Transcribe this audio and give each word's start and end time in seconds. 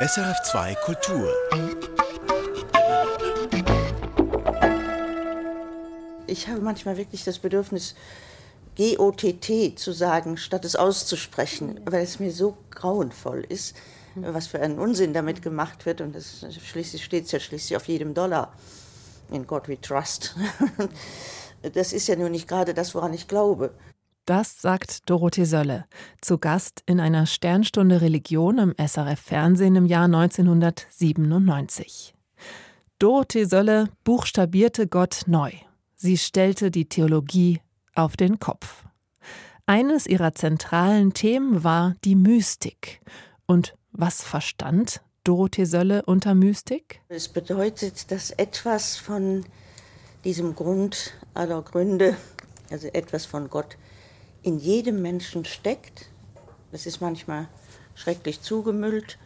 SRF2 0.00 0.76
Kultur. 0.76 1.34
Ich 6.28 6.46
habe 6.46 6.60
manchmal 6.60 6.96
wirklich 6.96 7.24
das 7.24 7.40
Bedürfnis, 7.40 7.96
G-O-T-T 8.76 9.74
zu 9.74 9.90
sagen, 9.90 10.36
statt 10.36 10.64
es 10.64 10.76
auszusprechen, 10.76 11.80
weil 11.84 12.04
es 12.04 12.20
mir 12.20 12.30
so 12.30 12.56
grauenvoll 12.70 13.44
ist, 13.48 13.74
was 14.14 14.46
für 14.46 14.60
einen 14.60 14.78
Unsinn 14.78 15.14
damit 15.14 15.42
gemacht 15.42 15.84
wird. 15.84 16.00
Und 16.00 16.14
das 16.14 16.46
schließlich 16.64 17.02
steht 17.04 17.24
es 17.24 17.32
ja 17.32 17.40
schließlich 17.40 17.76
auf 17.76 17.88
jedem 17.88 18.14
Dollar. 18.14 18.52
In 19.32 19.48
God 19.48 19.66
we 19.68 19.80
trust. 19.80 20.36
Das 21.74 21.92
ist 21.92 22.06
ja 22.06 22.14
nur 22.14 22.28
nicht 22.28 22.46
gerade 22.46 22.72
das, 22.72 22.94
woran 22.94 23.12
ich 23.12 23.26
glaube. 23.26 23.72
Das 24.28 24.60
sagt 24.60 25.08
Dorothee 25.08 25.46
Sölle, 25.46 25.86
zu 26.20 26.36
Gast 26.36 26.82
in 26.84 27.00
einer 27.00 27.24
Sternstunde 27.24 28.02
Religion 28.02 28.58
im 28.58 28.74
SRF 28.76 29.18
Fernsehen 29.18 29.74
im 29.74 29.86
Jahr 29.86 30.04
1997. 30.04 32.14
Dorothee 32.98 33.44
Sölle 33.44 33.88
buchstabierte 34.04 34.86
Gott 34.86 35.22
neu. 35.28 35.52
Sie 35.94 36.18
stellte 36.18 36.70
die 36.70 36.90
Theologie 36.90 37.62
auf 37.94 38.18
den 38.18 38.38
Kopf. 38.38 38.84
Eines 39.64 40.06
ihrer 40.06 40.34
zentralen 40.34 41.14
Themen 41.14 41.64
war 41.64 41.94
die 42.04 42.14
Mystik. 42.14 43.00
Und 43.46 43.78
was 43.92 44.22
verstand 44.22 45.00
Dorothee 45.24 45.64
Sölle 45.64 46.02
unter 46.04 46.34
Mystik? 46.34 47.00
Es 47.08 47.28
bedeutet, 47.28 48.10
dass 48.10 48.30
etwas 48.32 48.98
von 48.98 49.46
diesem 50.24 50.54
Grund 50.54 51.14
aller 51.32 51.62
Gründe, 51.62 52.14
also 52.70 52.88
etwas 52.88 53.24
von 53.24 53.48
Gott, 53.48 53.78
in 54.42 54.58
jedem 54.58 55.02
Menschen 55.02 55.44
steckt. 55.44 56.06
Das 56.72 56.86
ist 56.86 57.00
manchmal 57.00 57.48
schrecklich 57.94 58.40
zugemüllt, 58.42 59.18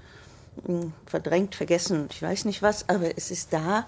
verdrängt, 1.07 1.55
vergessen, 1.55 2.09
ich 2.11 2.23
weiß 2.23 2.45
nicht 2.45 2.63
was, 2.63 2.89
aber 2.89 3.17
es 3.17 3.31
ist 3.31 3.53
da 3.53 3.87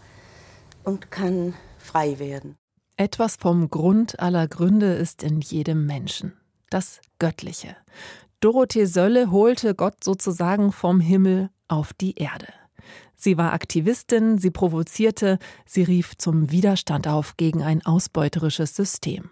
und 0.83 1.11
kann 1.11 1.55
frei 1.79 2.19
werden. 2.19 2.57
Etwas 2.97 3.37
vom 3.37 3.71
Grund 3.71 4.21
aller 4.21 4.47
Gründe 4.49 4.95
ist 4.95 5.23
in 5.23 5.41
jedem 5.41 5.87
Menschen. 5.87 6.33
Das 6.71 7.01
Göttliche. 7.19 7.77
Dorothee 8.41 8.85
Sölle 8.87 9.31
holte 9.31 9.75
Gott 9.75 10.05
sozusagen 10.05 10.71
vom 10.73 11.01
Himmel 11.01 11.51
auf 11.67 11.93
die 11.93 12.15
Erde. 12.15 12.49
Sie 13.17 13.39
war 13.39 13.53
Aktivistin, 13.53 14.39
sie 14.39 14.51
provozierte, 14.51 15.39
sie 15.65 15.83
rief 15.83 16.17
zum 16.19 16.51
Widerstand 16.51 17.09
auf 17.09 17.37
gegen 17.37 17.63
ein 17.63 17.85
ausbeuterisches 17.85 18.77
System. 18.77 19.31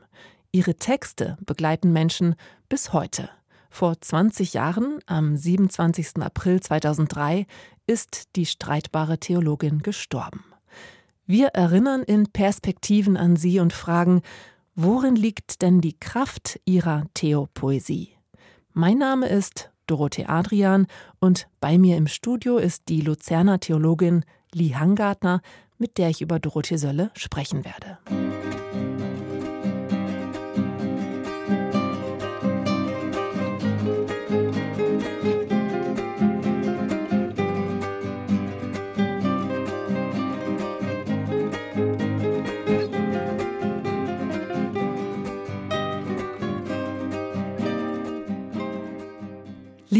Ihre 0.54 0.74
Texte 0.74 1.38
begleiten 1.46 1.94
Menschen 1.94 2.34
bis 2.68 2.92
heute. 2.92 3.30
Vor 3.70 3.98
20 3.98 4.52
Jahren, 4.52 4.98
am 5.06 5.34
27. 5.34 6.18
April 6.20 6.60
2003, 6.60 7.46
ist 7.86 8.36
die 8.36 8.44
streitbare 8.44 9.16
Theologin 9.16 9.78
gestorben. 9.78 10.44
Wir 11.24 11.48
erinnern 11.48 12.02
in 12.02 12.26
Perspektiven 12.32 13.16
an 13.16 13.36
sie 13.36 13.60
und 13.60 13.72
fragen, 13.72 14.20
worin 14.74 15.16
liegt 15.16 15.62
denn 15.62 15.80
die 15.80 15.98
Kraft 15.98 16.60
ihrer 16.66 17.06
Theopoesie? 17.14 18.10
Mein 18.74 18.98
Name 18.98 19.28
ist 19.28 19.70
Dorothee 19.86 20.26
Adrian 20.26 20.86
und 21.18 21.48
bei 21.60 21.78
mir 21.78 21.96
im 21.96 22.08
Studio 22.08 22.58
ist 22.58 22.90
die 22.90 23.00
Luzerner 23.00 23.58
Theologin 23.58 24.26
Lee 24.52 24.74
Hangartner, 24.74 25.40
mit 25.78 25.96
der 25.96 26.10
ich 26.10 26.20
über 26.20 26.38
Dorothee 26.38 26.76
Sölle 26.76 27.10
sprechen 27.14 27.64
werde. 27.64 27.98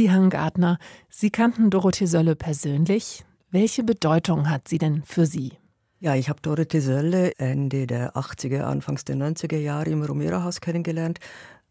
Lihan 0.02 0.30
Gardner, 0.30 0.78
Sie 1.08 1.30
kannten 1.30 1.70
Dorothee 1.70 2.06
Sölle 2.06 2.34
persönlich. 2.34 3.24
Welche 3.52 3.84
Bedeutung 3.84 4.50
hat 4.50 4.66
sie 4.66 4.78
denn 4.78 5.04
für 5.04 5.26
Sie? 5.26 5.52
Ja, 6.00 6.16
ich 6.16 6.28
habe 6.28 6.40
Dorothee 6.42 6.80
Sölle 6.80 7.30
Ende 7.38 7.86
der 7.86 8.16
80er, 8.16 8.62
Anfangs 8.62 9.04
der 9.04 9.14
90er 9.14 9.58
Jahre 9.58 9.90
im 9.90 10.02
Romero-Haus 10.02 10.60
kennengelernt. 10.60 11.20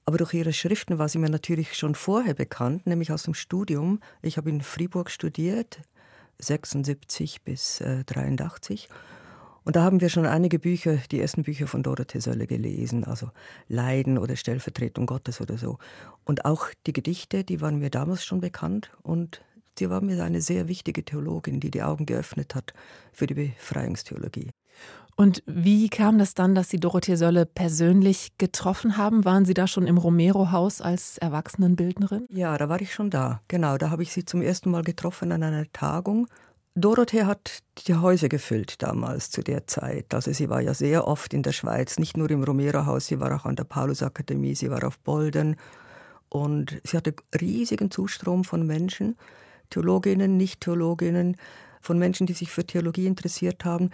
Aber 0.05 0.17
durch 0.17 0.33
ihre 0.33 0.53
Schriften 0.53 0.97
war 0.97 1.09
sie 1.09 1.17
mir 1.17 1.29
natürlich 1.29 1.73
schon 1.73 1.93
vorher 1.93 2.33
bekannt, 2.33 2.87
nämlich 2.87 3.11
aus 3.11 3.23
dem 3.23 3.33
Studium. 3.33 3.99
Ich 4.21 4.37
habe 4.37 4.49
in 4.49 4.61
Fribourg 4.61 5.11
studiert, 5.11 5.81
76 6.39 7.41
bis 7.41 7.81
äh, 7.81 8.05
83. 8.05 8.87
Und 9.63 9.75
da 9.75 9.83
haben 9.83 10.01
wir 10.01 10.09
schon 10.09 10.25
einige 10.25 10.59
Bücher, 10.59 10.97
die 11.11 11.19
ersten 11.19 11.43
Bücher 11.43 11.67
von 11.67 11.83
Dorothee 11.83 12.19
Sölle 12.19 12.47
gelesen, 12.47 13.03
also 13.03 13.29
Leiden 13.67 14.17
oder 14.17 14.35
Stellvertretung 14.35 15.05
Gottes 15.05 15.39
oder 15.39 15.57
so. 15.57 15.77
Und 16.23 16.45
auch 16.45 16.67
die 16.87 16.93
Gedichte, 16.93 17.43
die 17.43 17.61
waren 17.61 17.79
mir 17.79 17.89
damals 17.89 18.25
schon 18.25 18.41
bekannt 18.41 18.91
und 19.03 19.41
sie 19.77 19.89
war 19.89 20.01
mir 20.01 20.23
eine 20.23 20.41
sehr 20.41 20.67
wichtige 20.67 21.05
Theologin, 21.05 21.59
die 21.59 21.71
die 21.71 21.83
Augen 21.83 22.05
geöffnet 22.05 22.55
hat 22.55 22.73
für 23.13 23.27
die 23.27 23.35
Befreiungstheologie. 23.35 24.49
Und 25.15 25.43
wie 25.45 25.89
kam 25.89 26.17
das 26.17 26.33
dann, 26.33 26.55
dass 26.55 26.69
Sie 26.69 26.79
Dorothee 26.79 27.15
Sölle 27.15 27.45
persönlich 27.45 28.37
getroffen 28.37 28.97
haben? 28.97 29.25
Waren 29.25 29.45
Sie 29.45 29.53
da 29.53 29.67
schon 29.67 29.85
im 29.85 29.97
Romero-Haus 29.97 30.81
als 30.81 31.17
Erwachsenenbildnerin? 31.19 32.25
Ja, 32.29 32.57
da 32.57 32.69
war 32.69 32.81
ich 32.81 32.93
schon 32.93 33.09
da. 33.09 33.41
Genau, 33.47 33.77
da 33.77 33.89
habe 33.91 34.03
ich 34.03 34.13
sie 34.13 34.25
zum 34.25 34.41
ersten 34.41 34.71
Mal 34.71 34.83
getroffen 34.83 35.31
an 35.31 35.43
einer 35.43 35.71
Tagung 35.73 36.27
Dorothee 36.75 37.25
hat 37.25 37.63
die 37.85 37.95
Häuser 37.95 38.29
gefüllt 38.29 38.81
damals 38.81 39.29
zu 39.29 39.43
der 39.43 39.67
Zeit. 39.67 40.13
Also 40.13 40.31
sie 40.31 40.49
war 40.49 40.61
ja 40.61 40.73
sehr 40.73 41.05
oft 41.05 41.33
in 41.33 41.43
der 41.43 41.51
Schweiz, 41.51 41.99
nicht 41.99 42.15
nur 42.15 42.29
im 42.31 42.43
Romero-Haus, 42.43 43.07
sie 43.07 43.19
war 43.19 43.35
auch 43.35 43.45
an 43.45 43.57
der 43.57 43.65
Paulusakademie, 43.65 44.55
sie 44.55 44.71
war 44.71 44.85
auf 44.85 44.97
Bolden. 44.99 45.57
Und 46.29 46.81
sie 46.85 46.95
hatte 46.95 47.13
riesigen 47.39 47.91
Zustrom 47.91 48.45
von 48.45 48.65
Menschen, 48.65 49.17
Theologinnen, 49.69 50.37
Nicht-Theologinnen, 50.37 51.35
von 51.81 51.99
Menschen, 51.99 52.25
die 52.25 52.33
sich 52.33 52.51
für 52.51 52.65
Theologie 52.65 53.07
interessiert 53.07 53.65
haben, 53.65 53.89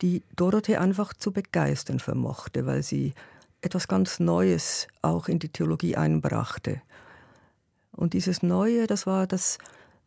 die 0.00 0.22
Dorothee 0.36 0.76
einfach 0.76 1.14
zu 1.14 1.32
begeistern 1.32 1.98
vermochte, 1.98 2.66
weil 2.66 2.84
sie 2.84 3.14
etwas 3.60 3.88
ganz 3.88 4.20
Neues 4.20 4.86
auch 5.02 5.26
in 5.26 5.40
die 5.40 5.48
Theologie 5.48 5.96
einbrachte. 5.96 6.80
Und 7.90 8.12
dieses 8.12 8.42
Neue, 8.42 8.86
das 8.86 9.06
war 9.06 9.26
das 9.26 9.58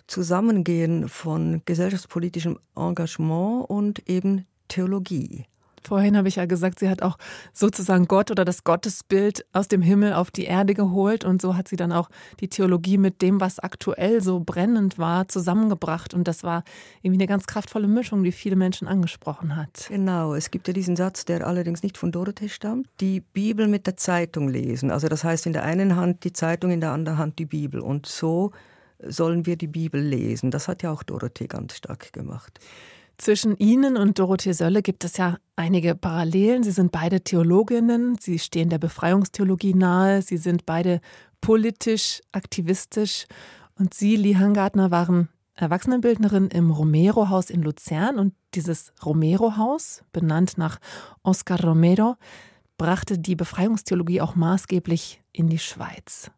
Zusammengehen 0.07 1.09
von 1.09 1.61
gesellschaftspolitischem 1.65 2.57
Engagement 2.75 3.69
und 3.69 4.07
eben 4.09 4.45
Theologie. 4.67 5.45
Vorhin 5.87 6.17
habe 6.17 6.27
ich 6.27 6.35
ja 6.35 6.45
gesagt, 6.45 6.79
sie 6.79 6.89
hat 6.89 7.01
auch 7.01 7.17
sozusagen 7.53 8.07
Gott 8.07 8.29
oder 8.29 8.43
das 8.43 8.65
Gottesbild 8.65 9.45
aus 9.53 9.69
dem 9.69 9.81
Himmel 9.81 10.13
auf 10.13 10.31
die 10.31 10.43
Erde 10.43 10.73
geholt 10.73 11.23
und 11.23 11.41
so 11.41 11.55
hat 11.55 11.69
sie 11.69 11.77
dann 11.77 11.93
auch 11.93 12.09
die 12.41 12.49
Theologie 12.49 12.97
mit 12.97 13.21
dem, 13.21 13.39
was 13.39 13.59
aktuell 13.59 14.21
so 14.21 14.41
brennend 14.41 14.97
war, 14.97 15.29
zusammengebracht 15.29 16.13
und 16.13 16.27
das 16.27 16.43
war 16.43 16.63
irgendwie 17.01 17.21
eine 17.21 17.27
ganz 17.27 17.47
kraftvolle 17.47 17.87
Mischung, 17.87 18.23
die 18.23 18.33
viele 18.33 18.57
Menschen 18.57 18.87
angesprochen 18.87 19.55
hat. 19.55 19.87
Genau, 19.87 20.33
es 20.33 20.51
gibt 20.51 20.67
ja 20.67 20.73
diesen 20.73 20.97
Satz, 20.97 21.23
der 21.23 21.47
allerdings 21.47 21.83
nicht 21.83 21.97
von 21.97 22.11
Dorothee 22.11 22.49
stammt, 22.49 22.89
die 22.99 23.21
Bibel 23.21 23.69
mit 23.69 23.87
der 23.87 23.95
Zeitung 23.95 24.49
lesen. 24.49 24.91
Also 24.91 25.07
das 25.07 25.23
heißt 25.23 25.45
in 25.45 25.53
der 25.53 25.63
einen 25.63 25.95
Hand 25.95 26.25
die 26.25 26.33
Zeitung, 26.33 26.71
in 26.71 26.81
der 26.81 26.91
anderen 26.91 27.17
Hand 27.17 27.39
die 27.39 27.45
Bibel 27.45 27.79
und 27.79 28.05
so 28.07 28.51
sollen 28.99 29.45
wir 29.45 29.57
die 29.57 29.67
Bibel 29.67 30.01
lesen. 30.01 30.51
Das 30.51 30.67
hat 30.67 30.83
ja 30.83 30.91
auch 30.91 31.03
Dorothee 31.03 31.47
ganz 31.47 31.75
stark 31.75 32.13
gemacht. 32.13 32.59
Zwischen 33.17 33.57
Ihnen 33.57 33.97
und 33.97 34.19
Dorothee 34.19 34.53
Sölle 34.53 34.83
gibt 34.83 35.03
es 35.03 35.17
ja 35.17 35.37
einige 35.55 35.95
Parallelen. 35.95 36.61
Sie 36.61 36.71
sind 36.71 36.91
beide 36.91 37.21
Theologinnen, 37.21 38.15
Sie 38.19 38.37
stehen 38.37 38.69
der 38.69 38.77
Befreiungstheologie 38.77 39.73
nahe, 39.73 40.21
Sie 40.21 40.37
sind 40.37 40.67
beide 40.67 41.01
politisch, 41.41 42.21
aktivistisch 42.31 43.25
und 43.75 43.95
Sie, 43.95 44.15
Lee 44.17 44.35
Hangartner, 44.35 44.91
waren 44.91 45.29
Erwachsenenbildnerin 45.55 46.49
im 46.49 46.69
Romero-Haus 46.69 47.49
in 47.49 47.63
Luzern 47.63 48.19
und 48.19 48.35
dieses 48.53 48.93
Romero-Haus, 49.03 50.03
benannt 50.13 50.59
nach 50.59 50.77
Oscar 51.23 51.59
Romero, 51.59 52.17
brachte 52.77 53.17
die 53.17 53.35
Befreiungstheologie 53.35 54.21
auch 54.21 54.35
maßgeblich 54.35 55.23
in 55.31 55.49
die 55.49 55.57
Schweiz. 55.57 56.29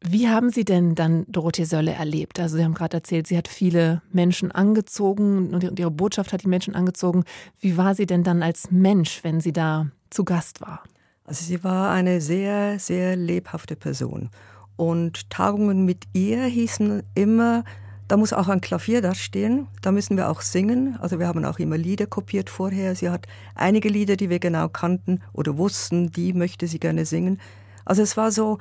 Wie 0.00 0.28
haben 0.28 0.50
Sie 0.50 0.64
denn 0.64 0.94
dann 0.94 1.24
Dorothee 1.28 1.64
Sölle 1.64 1.92
erlebt? 1.92 2.38
Also 2.38 2.56
Sie 2.56 2.64
haben 2.64 2.74
gerade 2.74 2.98
erzählt, 2.98 3.26
sie 3.26 3.36
hat 3.36 3.48
viele 3.48 4.00
Menschen 4.12 4.52
angezogen 4.52 5.52
und 5.52 5.78
ihre 5.78 5.90
Botschaft 5.90 6.32
hat 6.32 6.44
die 6.44 6.48
Menschen 6.48 6.76
angezogen. 6.76 7.24
Wie 7.58 7.76
war 7.76 7.94
sie 7.94 8.06
denn 8.06 8.22
dann 8.22 8.42
als 8.42 8.70
Mensch, 8.70 9.24
wenn 9.24 9.40
sie 9.40 9.52
da 9.52 9.88
zu 10.10 10.24
Gast 10.24 10.60
war? 10.60 10.84
Also 11.24 11.44
sie 11.44 11.62
war 11.64 11.90
eine 11.90 12.20
sehr, 12.20 12.78
sehr 12.78 13.16
lebhafte 13.16 13.76
Person. 13.76 14.30
Und 14.76 15.28
Tagungen 15.30 15.84
mit 15.84 16.04
ihr 16.12 16.44
hießen 16.44 17.02
immer, 17.14 17.64
da 18.06 18.16
muss 18.16 18.32
auch 18.32 18.48
ein 18.48 18.62
Klavier 18.62 19.02
da 19.02 19.14
stehen, 19.14 19.66
da 19.82 19.92
müssen 19.92 20.16
wir 20.16 20.30
auch 20.30 20.40
singen. 20.40 20.96
Also 21.00 21.18
wir 21.18 21.26
haben 21.26 21.44
auch 21.44 21.58
immer 21.58 21.76
Lieder 21.76 22.06
kopiert 22.06 22.48
vorher. 22.48 22.94
Sie 22.94 23.10
hat 23.10 23.26
einige 23.54 23.88
Lieder, 23.88 24.16
die 24.16 24.30
wir 24.30 24.38
genau 24.38 24.68
kannten 24.68 25.20
oder 25.32 25.58
wussten, 25.58 26.10
die 26.12 26.32
möchte 26.32 26.68
sie 26.68 26.78
gerne 26.78 27.04
singen. 27.04 27.38
Also 27.84 28.02
es 28.02 28.16
war 28.16 28.30
so 28.30 28.58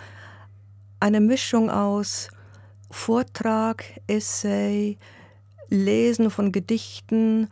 eine 0.99 1.19
Mischung 1.21 1.69
aus 1.69 2.29
Vortrag, 2.89 3.83
Essay, 4.07 4.97
Lesen 5.69 6.29
von 6.31 6.51
Gedichten, 6.51 7.49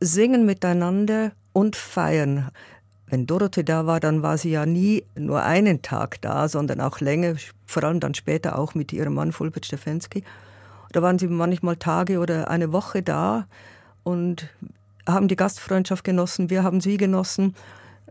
Singen 0.00 0.46
miteinander 0.46 1.32
und 1.52 1.76
Feiern. 1.76 2.50
Wenn 3.08 3.26
Dorothee 3.26 3.62
da 3.62 3.86
war, 3.86 4.00
dann 4.00 4.22
war 4.22 4.36
sie 4.38 4.50
ja 4.50 4.66
nie 4.66 5.04
nur 5.16 5.42
einen 5.42 5.82
Tag 5.82 6.20
da, 6.22 6.48
sondern 6.48 6.80
auch 6.80 7.00
länger, 7.00 7.34
vor 7.64 7.84
allem 7.84 8.00
dann 8.00 8.14
später 8.14 8.58
auch 8.58 8.74
mit 8.74 8.92
ihrem 8.92 9.14
Mann 9.14 9.32
Fulbert 9.32 9.66
Stefensky. 9.66 10.24
Da 10.92 11.02
waren 11.02 11.18
sie 11.18 11.28
manchmal 11.28 11.76
Tage 11.76 12.18
oder 12.18 12.50
eine 12.50 12.72
Woche 12.72 13.02
da 13.02 13.46
und 14.02 14.48
haben 15.06 15.28
die 15.28 15.36
Gastfreundschaft 15.36 16.04
genossen, 16.04 16.50
wir 16.50 16.62
haben 16.62 16.80
sie 16.80 16.96
genossen, 16.96 17.54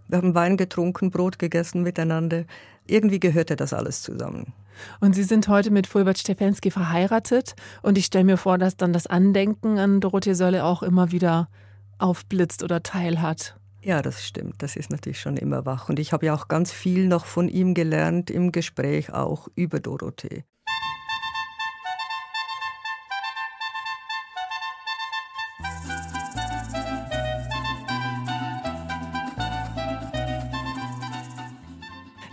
wir 0.08 0.20
haben 0.20 0.36
Wein 0.36 0.56
getrunken, 0.56 1.12
Brot 1.12 1.40
gegessen 1.40 1.82
miteinander. 1.82 2.46
Irgendwie 2.88 3.20
gehörte 3.20 3.56
das 3.56 3.74
alles 3.74 4.02
zusammen. 4.02 4.54
Und 5.00 5.16
Sie 5.16 5.24
sind 5.24 5.48
heute 5.48 5.72
mit 5.72 5.88
Fulbert 5.88 6.18
Stefensky 6.18 6.72
verheiratet 6.72 7.56
und 7.82 7.98
ich 7.98 8.06
stelle 8.06 8.26
mir 8.26 8.38
vor, 8.38 8.58
dass 8.58 8.78
dann 8.78 8.94
das 8.94 9.08
Andenken 9.08 9.80
an 9.80 10.02
Dorothee 10.02 10.34
Sölle 10.34 10.64
auch 10.64 10.84
immer 10.84 11.12
wieder 11.12 11.50
aufblitzt 11.98 12.64
oder 12.64 12.84
teilhat. 12.84 13.56
Ja, 13.82 14.02
das 14.02 14.26
stimmt. 14.26 14.64
Das 14.64 14.76
ist 14.76 14.90
natürlich 14.90 15.20
schon 15.20 15.38
immer 15.38 15.66
wach. 15.66 15.90
Und 15.90 16.00
ich 16.00 16.12
habe 16.12 16.26
ja 16.26 16.34
auch 16.34 16.48
ganz 16.48 16.72
viel 16.72 17.08
noch 17.08 17.26
von 17.26 17.48
ihm 17.48 17.76
gelernt 17.76 18.32
im 18.32 18.52
Gespräch 18.52 19.14
auch 19.14 19.48
über 19.56 19.80
Dorothee. 19.80 20.44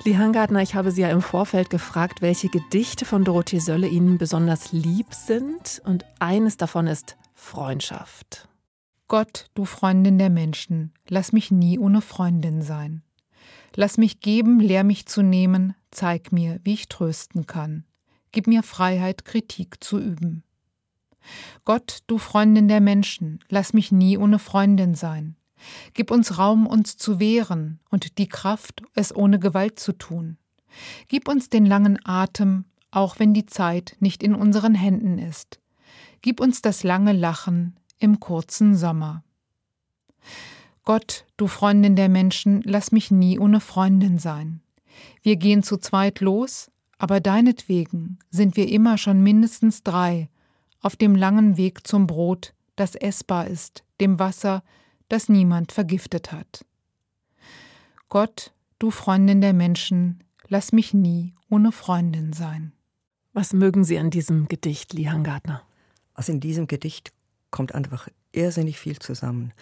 Lee 0.05 0.17
Hangartner, 0.17 0.63
ich 0.63 0.75
habe 0.75 0.91
Sie 0.91 1.03
ja 1.03 1.11
im 1.11 1.23
Vorfeld 1.23 1.71
gefragt, 1.71 2.23
welche 2.23 2.49
Gedichte 2.49 3.05
von 3.05 3.23
Dorothee 3.23 3.61
Sölle 3.61 3.87
Ihnen 3.87 4.19
besonders 4.19 4.73
lieb 4.73 5.15
sind. 5.15 5.81
Und 5.85 6.05
eines 6.19 6.57
davon 6.57 6.89
ist 6.89 7.17
Freundschaft. 7.35 8.49
Gott, 9.07 9.47
du 9.55 9.65
Freundin 9.65 10.19
der 10.19 10.31
Menschen, 10.31 10.93
lass 11.09 11.33
mich 11.33 11.53
nie 11.53 11.79
ohne 11.79 12.01
Freundin 12.01 12.63
sein. 12.63 13.03
Lass 13.77 13.97
mich 13.97 14.19
geben, 14.19 14.59
lehr 14.59 14.83
mich 14.83 15.07
zu 15.07 15.23
nehmen, 15.23 15.77
zeig 15.93 16.33
mir, 16.33 16.59
wie 16.65 16.75
ich 16.75 16.89
trösten 16.89 17.47
kann. 17.47 17.85
Gib 18.33 18.49
mir 18.49 18.65
Freiheit, 18.65 19.25
Kritik 19.25 19.85
zu 19.85 20.01
üben. 20.01 20.43
Gott, 21.65 22.01
du 22.09 22.19
Freundin 22.19 22.67
der 22.67 22.81
Menschen, 22.81 23.39
lass 23.49 23.73
mich 23.73 23.93
nie 23.93 24.19
ohne 24.19 24.41
Freundin 24.41 24.97
sein. 24.97 25.37
Gib 25.95 26.11
uns 26.11 26.39
Raum, 26.39 26.67
uns 26.67 26.97
zu 26.97 27.19
wehren 27.19 27.81
und 27.91 28.19
die 28.19 28.29
Kraft, 28.29 28.83
es 28.95 29.15
ohne 29.15 29.39
Gewalt 29.39 29.79
zu 29.79 29.93
tun. 29.93 30.37
Gib 31.09 31.29
uns 31.29 31.51
den 31.51 31.67
langen 31.67 31.99
Atem, 32.05 32.65
auch 32.91 33.19
wenn 33.19 33.35
die 33.35 33.47
Zeit 33.47 33.97
nicht 34.01 34.23
in 34.23 34.35
unseren 34.35 34.75
Händen 34.75 35.19
ist. 35.19 35.61
Gib 36.21 36.41
uns 36.41 36.63
das 36.63 36.83
lange 36.83 37.13
Lachen 37.13 37.77
im 37.99 38.21
kurzen 38.21 38.77
Sommer. 38.77 39.25
Gott, 40.85 41.27
du 41.37 41.47
Freundin 41.47 41.97
der 41.97 42.09
Menschen, 42.09 42.63
lass 42.65 42.93
mich 42.93 43.11
nie 43.11 43.39
ohne 43.39 43.61
Freundin 43.61 44.19
sein. 44.19 44.61
Wir 45.23 45.37
gehen 45.37 45.63
zu 45.63 45.79
zweit 45.79 46.21
los, 46.21 46.71
aber 46.99 47.21
deinetwegen 47.21 48.19
sind 48.31 48.57
wir 48.57 48.69
immer 48.69 48.99
schon 48.99 49.23
mindestens 49.23 49.83
drei 49.83 50.29
auf 50.81 50.97
dem 50.97 51.15
langen 51.15 51.57
Weg 51.57 51.87
zum 51.87 52.07
Brot, 52.07 52.55
das 52.77 52.95
essbar 52.95 53.47
ist, 53.47 53.85
dem 54.01 54.19
Wasser, 54.19 54.63
das 55.13 55.29
niemand 55.29 55.73
vergiftet 55.73 56.33
hat. 56.33 56.65
Gott, 58.09 58.53
du 58.79 58.91
Freundin 58.91 59.43
der 59.43 59.53
Menschen, 59.53 60.25
lass 60.49 60.73
mich 60.73 60.95
nie 60.95 61.35
ohne 61.51 61.71
Freundin 61.71 62.33
sein. 62.33 62.73
Was 63.35 63.53
mögen 63.53 63.85
Sie 63.85 63.99
an 63.99 64.11
diesem 64.11 64.49
Gedicht, 64.49 64.95
Lihan 64.95 65.23
Gartner? 65.23 65.63
Also 66.15 66.33
in 66.33 66.41
diesem 66.41 66.67
Gedicht 66.67 67.13
kommt 67.51 67.75
einfach 67.75 68.09
irrsinnig 68.33 68.79
viel 68.79 68.99
zusammen. 68.99 69.53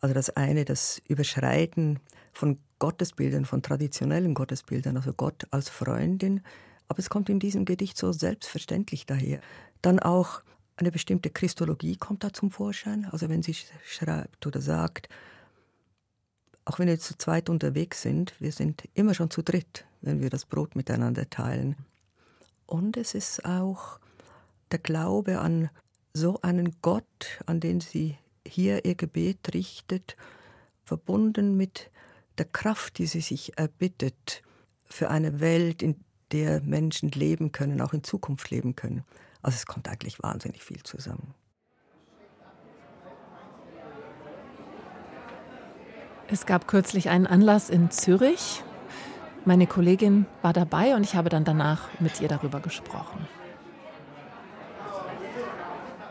Also 0.00 0.12
das 0.12 0.30
eine, 0.30 0.64
das 0.64 1.00
Überschreiten 1.06 2.00
von 2.32 2.58
Gottesbildern, 2.80 3.44
von 3.44 3.62
traditionellen 3.62 4.34
Gottesbildern, 4.34 4.96
also 4.96 5.12
Gott 5.12 5.46
als 5.52 5.68
Freundin, 5.68 6.40
aber 6.88 6.98
es 6.98 7.10
kommt 7.10 7.28
in 7.28 7.38
diesem 7.38 7.64
Gedicht 7.64 7.96
so 7.96 8.10
selbstverständlich 8.10 9.06
daher. 9.06 9.40
Dann 9.82 10.00
auch 10.00 10.42
eine 10.80 10.90
bestimmte 10.90 11.30
Christologie 11.30 11.96
kommt 11.96 12.24
da 12.24 12.32
zum 12.32 12.50
Vorschein. 12.50 13.06
Also 13.10 13.28
wenn 13.28 13.42
sie 13.42 13.54
schreibt 13.84 14.46
oder 14.46 14.60
sagt, 14.60 15.08
auch 16.64 16.78
wenn 16.78 16.88
wir 16.88 16.98
zu 16.98 17.16
zweit 17.16 17.48
unterwegs 17.48 18.02
sind, 18.02 18.34
wir 18.40 18.52
sind 18.52 18.88
immer 18.94 19.14
schon 19.14 19.30
zu 19.30 19.42
dritt, 19.42 19.86
wenn 20.00 20.20
wir 20.20 20.30
das 20.30 20.44
Brot 20.46 20.76
miteinander 20.76 21.28
teilen. 21.28 21.76
Und 22.66 22.96
es 22.96 23.14
ist 23.14 23.44
auch 23.44 23.98
der 24.70 24.78
Glaube 24.78 25.40
an 25.40 25.70
so 26.12 26.40
einen 26.42 26.76
Gott, 26.82 27.40
an 27.46 27.60
den 27.60 27.80
sie 27.80 28.16
hier 28.46 28.84
ihr 28.84 28.94
Gebet 28.94 29.54
richtet, 29.54 30.16
verbunden 30.84 31.56
mit 31.56 31.90
der 32.38 32.46
Kraft, 32.46 32.98
die 32.98 33.06
sie 33.06 33.20
sich 33.20 33.58
erbittet 33.58 34.42
für 34.86 35.10
eine 35.10 35.40
Welt, 35.40 35.82
in 35.82 35.96
der 36.32 36.60
Menschen 36.62 37.10
leben 37.10 37.52
können, 37.52 37.80
auch 37.80 37.92
in 37.92 38.04
Zukunft 38.04 38.50
leben 38.50 38.76
können. 38.76 39.04
Also 39.42 39.56
es 39.56 39.66
kommt 39.66 39.88
eigentlich 39.88 40.22
wahnsinnig 40.22 40.62
viel 40.62 40.82
zusammen. 40.82 41.34
Es 46.28 46.46
gab 46.46 46.68
kürzlich 46.68 47.08
einen 47.08 47.26
Anlass 47.26 47.70
in 47.70 47.90
Zürich. 47.90 48.62
Meine 49.44 49.66
Kollegin 49.66 50.26
war 50.42 50.52
dabei 50.52 50.94
und 50.94 51.02
ich 51.02 51.16
habe 51.16 51.28
dann 51.28 51.44
danach 51.44 51.88
mit 51.98 52.20
ihr 52.20 52.28
darüber 52.28 52.60
gesprochen. 52.60 53.26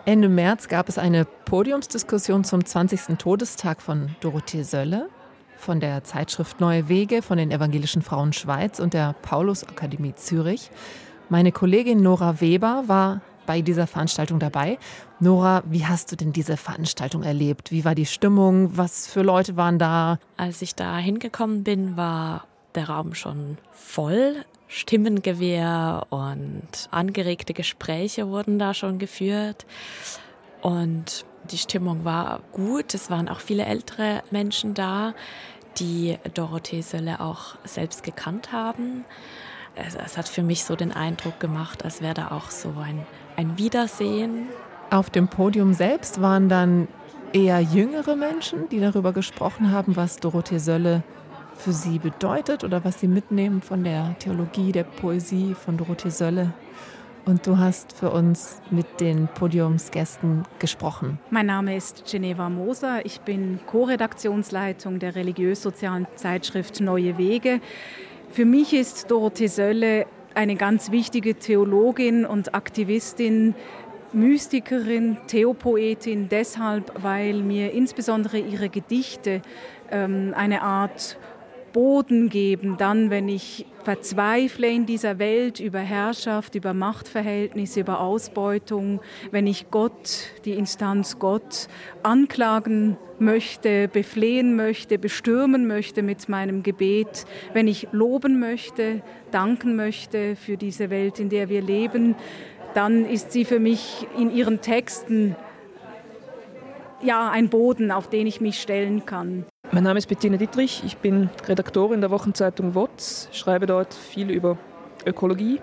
Ende 0.05 0.27
März 0.27 0.67
gab 0.67 0.89
es 0.89 0.97
eine 0.97 1.25
Podiumsdiskussion 1.25 2.43
zum 2.43 2.65
20. 2.65 3.17
Todestag 3.17 3.81
von 3.81 4.15
Dorothee 4.21 4.63
Sölle 4.63 5.09
von 5.59 5.79
der 5.79 6.03
Zeitschrift 6.03 6.59
Neue 6.59 6.87
Wege, 6.87 7.21
von 7.21 7.37
den 7.37 7.51
Evangelischen 7.51 8.01
Frauen 8.01 8.33
Schweiz 8.33 8.79
und 8.79 8.93
der 8.93 9.13
Paulus-Akademie 9.21 10.15
Zürich. 10.15 10.71
Meine 11.31 11.51
Kollegin 11.51 12.01
Nora 12.01 12.41
Weber 12.41 12.85
war 12.87 13.21
bei 13.45 13.61
dieser 13.61 13.85
Veranstaltung 13.85 14.39
dabei. 14.39 14.79
Nora, 15.19 15.61
wie 15.67 15.85
hast 15.85 16.11
du 16.11 16.15
denn 16.15 16.33
diese 16.33 16.57
Veranstaltung 16.57 17.21
erlebt? 17.21 17.71
Wie 17.71 17.85
war 17.85 17.93
die 17.93 18.07
Stimmung? 18.07 18.75
Was 18.75 19.05
für 19.05 19.21
Leute 19.21 19.55
waren 19.55 19.77
da? 19.77 20.17
Als 20.37 20.63
ich 20.63 20.73
da 20.73 20.97
hingekommen 20.97 21.63
bin, 21.63 21.95
war 21.95 22.47
der 22.73 22.89
Raum 22.89 23.13
schon 23.13 23.59
voll. 23.71 24.43
Stimmengewehr 24.67 26.07
und 26.09 26.89
angeregte 26.89 27.53
Gespräche 27.53 28.27
wurden 28.27 28.57
da 28.57 28.73
schon 28.73 28.97
geführt. 28.97 29.67
Und 30.61 31.25
die 31.51 31.59
Stimmung 31.59 32.05
war 32.05 32.39
gut. 32.53 32.95
Es 32.95 33.11
waren 33.11 33.29
auch 33.29 33.39
viele 33.39 33.65
ältere 33.65 34.23
Menschen 34.31 34.73
da, 34.73 35.13
die 35.77 36.17
Dorothee 36.33 36.81
Sölle 36.81 37.19
auch 37.19 37.55
selbst 37.65 38.01
gekannt 38.01 38.51
haben 38.51 39.05
es, 39.85 39.95
es 39.95 40.17
hat 40.17 40.27
für 40.27 40.43
mich 40.43 40.63
so 40.63 40.75
den 40.75 40.91
Eindruck 40.91 41.39
gemacht, 41.39 41.83
als 41.85 42.01
wäre 42.01 42.13
da 42.13 42.31
auch 42.31 42.49
so 42.49 42.73
ein, 42.81 43.05
ein 43.35 43.57
Wiedersehen. 43.57 44.47
Auf 44.89 45.09
dem 45.09 45.27
Podium 45.27 45.73
selbst 45.73 46.21
waren 46.21 46.49
dann 46.49 46.87
eher 47.33 47.59
jüngere 47.59 48.15
Menschen, 48.15 48.69
die 48.69 48.79
darüber 48.79 49.13
gesprochen 49.13 49.71
haben, 49.71 49.95
was 49.95 50.17
Dorothee 50.17 50.57
Sölle 50.57 51.03
für 51.55 51.73
sie 51.73 51.99
bedeutet 51.99 52.63
oder 52.63 52.83
was 52.83 52.99
sie 52.99 53.07
mitnehmen 53.07 53.61
von 53.61 53.83
der 53.83 54.15
Theologie, 54.19 54.71
der 54.71 54.83
Poesie 54.83 55.53
von 55.53 55.77
Dorothee 55.77 56.09
Sölle. 56.09 56.53
Und 57.25 57.45
du 57.45 57.57
hast 57.59 57.93
für 57.93 58.09
uns 58.09 58.61
mit 58.71 59.01
den 59.01 59.27
Podiumsgästen 59.27 60.45
gesprochen. 60.57 61.19
Mein 61.29 61.45
Name 61.45 61.75
ist 61.75 62.05
Geneva 62.09 62.49
Moser. 62.49 63.05
Ich 63.05 63.21
bin 63.21 63.59
Co-Redaktionsleitung 63.67 64.97
der 64.99 65.15
religiös-sozialen 65.15 66.07
Zeitschrift 66.15 66.79
Neue 66.79 67.17
Wege. 67.17 67.59
Für 68.31 68.45
mich 68.45 68.73
ist 68.73 69.09
Dorothee 69.09 69.47
Sölle 69.47 70.05
eine 70.35 70.55
ganz 70.55 70.91
wichtige 70.91 71.33
Theologin 71.35 72.25
und 72.25 72.53
Aktivistin, 72.53 73.55
Mystikerin, 74.13 75.17
Theopoetin, 75.25 76.29
deshalb, 76.29 76.93
weil 77.01 77.41
mir 77.41 77.71
insbesondere 77.71 78.37
ihre 78.37 78.69
Gedichte 78.69 79.41
ähm, 79.89 80.33
eine 80.35 80.61
Art 80.61 81.17
Boden 81.71 82.29
geben, 82.29 82.77
dann, 82.77 83.09
wenn 83.09 83.29
ich 83.29 83.65
verzweifle 83.83 84.67
in 84.67 84.85
dieser 84.85 85.19
Welt 85.19 85.59
über 85.59 85.79
Herrschaft, 85.79 86.55
über 86.55 86.73
Machtverhältnisse, 86.73 87.81
über 87.81 87.99
Ausbeutung, 88.01 88.99
wenn 89.31 89.47
ich 89.47 89.71
Gott, 89.71 90.31
die 90.45 90.53
Instanz 90.53 91.19
Gott, 91.19 91.67
anklagen 92.03 92.97
möchte, 93.19 93.87
beflehen 93.87 94.55
möchte, 94.55 94.99
bestürmen 94.99 95.67
möchte 95.67 96.03
mit 96.03 96.29
meinem 96.29 96.63
Gebet, 96.63 97.25
wenn 97.53 97.67
ich 97.67 97.87
loben 97.91 98.39
möchte, 98.39 99.01
danken 99.31 99.75
möchte 99.75 100.35
für 100.35 100.57
diese 100.57 100.89
Welt, 100.89 101.19
in 101.19 101.29
der 101.29 101.49
wir 101.49 101.61
leben, 101.61 102.15
dann 102.73 103.05
ist 103.05 103.31
sie 103.31 103.45
für 103.45 103.59
mich 103.59 104.07
in 104.17 104.31
ihren 104.31 104.61
Texten 104.61 105.35
ja 107.01 107.29
ein 107.29 107.49
Boden, 107.49 107.91
auf 107.91 108.09
den 108.09 108.27
ich 108.27 108.41
mich 108.41 108.61
stellen 108.61 109.05
kann. 109.05 109.45
Mein 109.71 109.83
Name 109.83 109.99
ist 109.99 110.07
Bettina 110.07 110.37
Dietrich, 110.37 110.81
ich 110.83 110.97
bin 110.97 111.29
Redaktorin 111.47 112.01
der 112.01 112.09
Wochenzeitung 112.09 112.73
WOTS, 112.73 113.29
schreibe 113.31 113.67
dort 113.67 113.93
viel 113.93 114.31
über 114.31 114.57
Ökologie. 115.05 115.61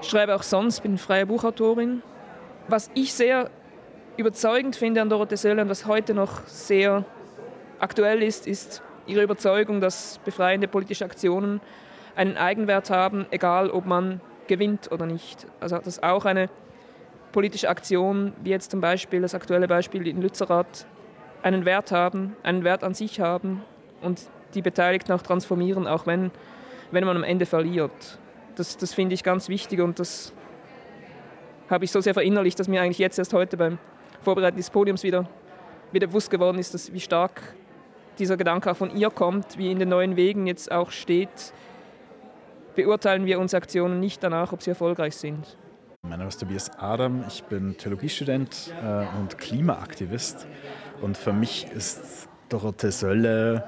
Schreibe 0.00 0.34
auch 0.34 0.42
sonst, 0.42 0.80
bin 0.80 0.96
freie 0.96 1.26
Buchautorin. 1.26 2.02
Was 2.68 2.90
ich 2.94 3.12
sehr 3.12 3.50
überzeugend 4.16 4.76
finde 4.76 5.02
an 5.02 5.10
Dorothee 5.10 5.36
Sölle 5.36 5.60
und 5.60 5.68
was 5.68 5.84
heute 5.84 6.14
noch 6.14 6.46
sehr 6.46 7.04
aktuell 7.78 8.22
ist, 8.22 8.46
ist 8.46 8.80
ihre 9.06 9.24
Überzeugung, 9.24 9.82
dass 9.82 10.20
befreiende 10.24 10.66
politische 10.66 11.04
Aktionen 11.04 11.60
einen 12.16 12.38
Eigenwert 12.38 12.88
haben, 12.88 13.26
egal 13.30 13.68
ob 13.68 13.84
man 13.84 14.22
gewinnt 14.46 14.90
oder 14.90 15.04
nicht. 15.04 15.46
Also 15.60 15.76
dass 15.76 16.02
auch 16.02 16.24
eine 16.24 16.48
politische 17.32 17.68
Aktion, 17.68 18.32
wie 18.42 18.50
jetzt 18.50 18.70
zum 18.70 18.80
Beispiel 18.80 19.20
das 19.20 19.34
aktuelle 19.34 19.68
Beispiel 19.68 20.06
in 20.06 20.22
Lützerath, 20.22 20.86
einen 21.42 21.64
Wert 21.64 21.92
haben, 21.92 22.36
einen 22.42 22.64
Wert 22.64 22.84
an 22.84 22.94
sich 22.94 23.20
haben 23.20 23.62
und 24.02 24.20
die 24.54 24.62
Beteiligten 24.62 25.12
auch 25.12 25.22
transformieren, 25.22 25.86
auch 25.86 26.06
wenn, 26.06 26.30
wenn 26.90 27.04
man 27.04 27.16
am 27.16 27.24
Ende 27.24 27.46
verliert. 27.46 28.18
Das, 28.56 28.76
das 28.76 28.94
finde 28.94 29.14
ich 29.14 29.22
ganz 29.22 29.48
wichtig 29.48 29.80
und 29.80 29.98
das 29.98 30.32
habe 31.70 31.84
ich 31.84 31.92
so 31.92 32.00
sehr 32.00 32.14
verinnerlicht, 32.14 32.58
dass 32.58 32.68
mir 32.68 32.80
eigentlich 32.80 32.98
jetzt 32.98 33.18
erst 33.18 33.32
heute 33.34 33.56
beim 33.56 33.78
Vorbereiten 34.22 34.56
des 34.56 34.70
Podiums 34.70 35.02
wieder, 35.02 35.28
wieder 35.92 36.06
bewusst 36.06 36.30
geworden 36.30 36.58
ist, 36.58 36.74
dass, 36.74 36.92
wie 36.92 37.00
stark 37.00 37.54
dieser 38.18 38.36
Gedanke 38.36 38.70
auch 38.70 38.76
von 38.76 38.94
ihr 38.96 39.10
kommt, 39.10 39.58
wie 39.58 39.70
in 39.70 39.78
den 39.78 39.90
neuen 39.90 40.16
Wegen 40.16 40.46
jetzt 40.46 40.72
auch 40.72 40.90
steht, 40.90 41.52
beurteilen 42.74 43.26
wir 43.26 43.38
unsere 43.38 43.62
Aktionen 43.62 44.00
nicht 44.00 44.22
danach, 44.22 44.52
ob 44.52 44.62
sie 44.62 44.70
erfolgreich 44.70 45.16
sind. 45.16 45.56
Mein 46.02 46.20
Name 46.20 46.28
ist 46.28 46.38
Tobias 46.38 46.70
Adam, 46.78 47.24
ich 47.28 47.42
bin 47.44 47.76
Theologiestudent 47.76 48.72
äh, 48.82 49.06
und 49.18 49.36
Klimaaktivist. 49.36 50.46
Und 51.00 51.16
für 51.16 51.32
mich 51.32 51.66
ist 51.74 52.28
Dorothee 52.48 52.90
Sölle 52.90 53.64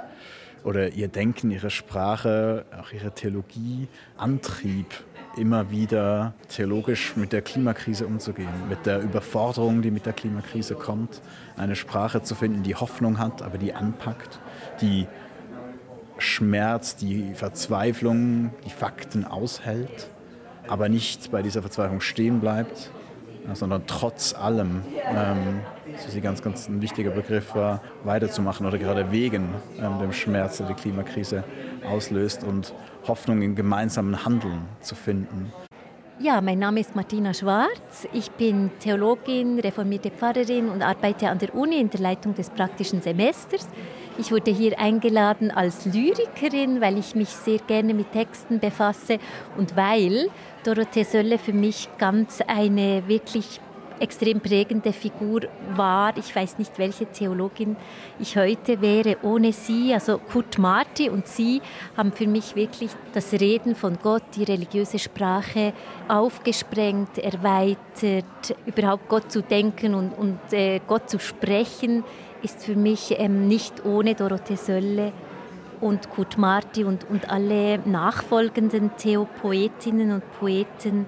oder 0.65 0.93
ihr 0.93 1.09
Denken, 1.09 1.51
ihre 1.51 1.71
Sprache, 1.71 2.65
auch 2.79 2.93
ihre 2.93 3.13
Theologie 3.13 3.89
Antrieb, 4.17 4.87
immer 5.37 5.71
wieder 5.71 6.35
theologisch 6.49 7.17
mit 7.17 7.33
der 7.33 7.41
Klimakrise 7.41 8.07
umzugehen, 8.07 8.49
mit 8.69 8.85
der 8.85 9.01
Überforderung, 9.01 9.81
die 9.81 9.91
mit 9.91 10.05
der 10.05 10.13
Klimakrise 10.13 10.75
kommt, 10.75 11.23
eine 11.57 11.77
Sprache 11.77 12.23
zu 12.23 12.35
finden, 12.35 12.63
die 12.63 12.75
Hoffnung 12.75 13.19
hat, 13.19 13.43
aber 13.43 13.57
die 13.57 13.73
anpackt, 13.73 14.41
die 14.81 15.07
Schmerz, 16.19 16.97
die 16.97 17.33
Verzweiflung, 17.35 18.53
die 18.67 18.71
Fakten 18.71 19.25
aushält 19.25 20.11
aber 20.71 20.89
nicht 20.89 21.33
bei 21.33 21.43
dieser 21.43 21.63
Verzweiflung 21.63 22.01
stehen 22.01 22.41
bleibt, 22.41 22.91
sondern 23.54 23.83
trotz 23.87 24.35
allem, 24.35 24.83
ähm, 25.07 25.61
das 25.92 26.07
ist 26.07 26.23
ganz, 26.23 26.42
ganz 26.42 26.69
ein 26.69 26.80
wichtiger 26.83 27.11
Begriff 27.11 27.54
war, 27.54 27.80
weiterzumachen 28.04 28.66
oder 28.66 28.78
gerade 28.78 29.11
wegen 29.11 29.49
ähm, 29.78 29.99
dem 30.00 30.12
Schmerz, 30.12 30.59
der 30.59 30.66
die 30.66 30.75
Klimakrise 30.75 31.45
auslöst 31.88 32.45
und 32.45 32.75
Hoffnung 33.07 33.42
im 33.42 33.54
gemeinsamen 33.54 34.25
Handeln 34.25 34.62
zu 34.80 34.95
finden. 34.95 35.52
Ja, 36.23 36.43
mein 36.43 36.59
Name 36.59 36.81
ist 36.81 36.95
Martina 36.95 37.33
Schwarz. 37.33 38.07
Ich 38.12 38.31
bin 38.33 38.71
Theologin, 38.79 39.59
reformierte 39.59 40.11
Pfarrerin 40.11 40.69
und 40.69 40.83
arbeite 40.83 41.31
an 41.31 41.39
der 41.39 41.55
Uni 41.55 41.81
in 41.81 41.89
der 41.89 42.00
Leitung 42.00 42.35
des 42.35 42.50
praktischen 42.50 43.00
Semesters. 43.00 43.67
Ich 44.19 44.31
wurde 44.31 44.50
hier 44.50 44.79
eingeladen 44.79 45.50
als 45.50 45.87
Lyrikerin, 45.87 46.83
weil 46.83 46.99
ich 46.99 47.15
mich 47.15 47.31
sehr 47.31 47.59
gerne 47.61 47.95
mit 47.95 48.12
Texten 48.12 48.61
befasse 48.61 49.19
und 49.57 49.77
weil 49.77 50.29
Dorothee 50.62 51.05
Sölle 51.05 51.39
für 51.39 51.55
mich 51.55 51.89
ganz 51.97 52.43
eine 52.47 53.09
wirklich 53.09 53.59
extrem 54.00 54.40
prägende 54.40 54.92
Figur 54.92 55.42
war. 55.76 56.16
Ich 56.16 56.35
weiß 56.35 56.59
nicht, 56.59 56.78
welche 56.78 57.07
Theologin 57.07 57.76
ich 58.19 58.37
heute 58.37 58.80
wäre 58.80 59.19
ohne 59.23 59.52
sie. 59.52 59.92
Also 59.95 60.19
Kurt 60.19 60.59
Marti 60.59 61.11
und 61.11 61.28
sie 61.28 61.61
haben 61.97 62.12
für 62.12 62.26
mich 62.26 62.57
wirklich 62.57 62.90
das 63.12 63.33
Reden 63.33 63.76
von 63.76 63.99
Gott, 64.02 64.23
die 64.35 64.45
religiöse 64.45 64.99
Sprache 64.99 65.73
aufgesprengt, 66.09 67.19
erweitert, 67.19 68.57
überhaupt 68.66 69.09
Gott 69.09 69.30
zu 69.30 69.42
denken 69.42 69.95
und, 69.95 70.12
und 70.12 70.38
äh, 70.52 70.80
Gott 70.87 71.09
zu 71.09 71.19
sprechen 71.19 72.04
ist 72.42 72.64
für 72.64 72.76
mich 72.76 73.14
ähm, 73.19 73.49
nicht 73.49 73.85
ohne 73.85 74.14
Dorothee 74.14 74.57
Sölle 74.57 75.12
und 75.80 76.11
Kurt 76.11 76.38
Marti 76.38 76.85
und, 76.85 77.09
und 77.09 77.30
alle 77.30 77.78
nachfolgenden 77.78 78.97
Theopoetinnen 78.97 80.12
und 80.12 80.23
Poeten 80.38 81.07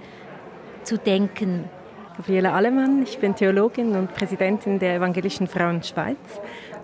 zu 0.83 0.99
denken. 0.99 1.69
Gabriele 2.17 2.53
Allemann, 2.53 3.03
ich 3.03 3.19
bin 3.19 3.35
Theologin 3.35 3.97
und 3.97 4.13
Präsidentin 4.13 4.79
der 4.79 4.97
Evangelischen 4.97 5.47
Frauen 5.47 5.83
Schweiz. 5.83 6.19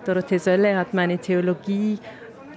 Dorothee 0.05 0.39
Sölle 0.39 0.75
hat 0.75 0.95
meine 0.95 1.19
Theologie 1.19 1.99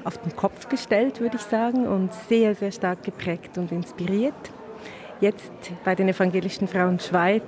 auf 0.05 0.17
den 0.19 0.35
Kopf 0.35 0.69
gestellt, 0.69 1.21
würde 1.21 1.37
ich 1.37 1.43
sagen, 1.43 1.87
und 1.87 2.12
sehr, 2.14 2.55
sehr 2.55 2.73
stark 2.73 3.02
geprägt 3.02 3.59
und 3.59 3.73
inspiriert. 3.73 4.35
Jetzt 5.21 5.52
bei 5.85 5.95
den 5.95 6.09
evangelischen 6.09 6.67
Frauen 6.67 6.99
Schweiz 6.99 7.45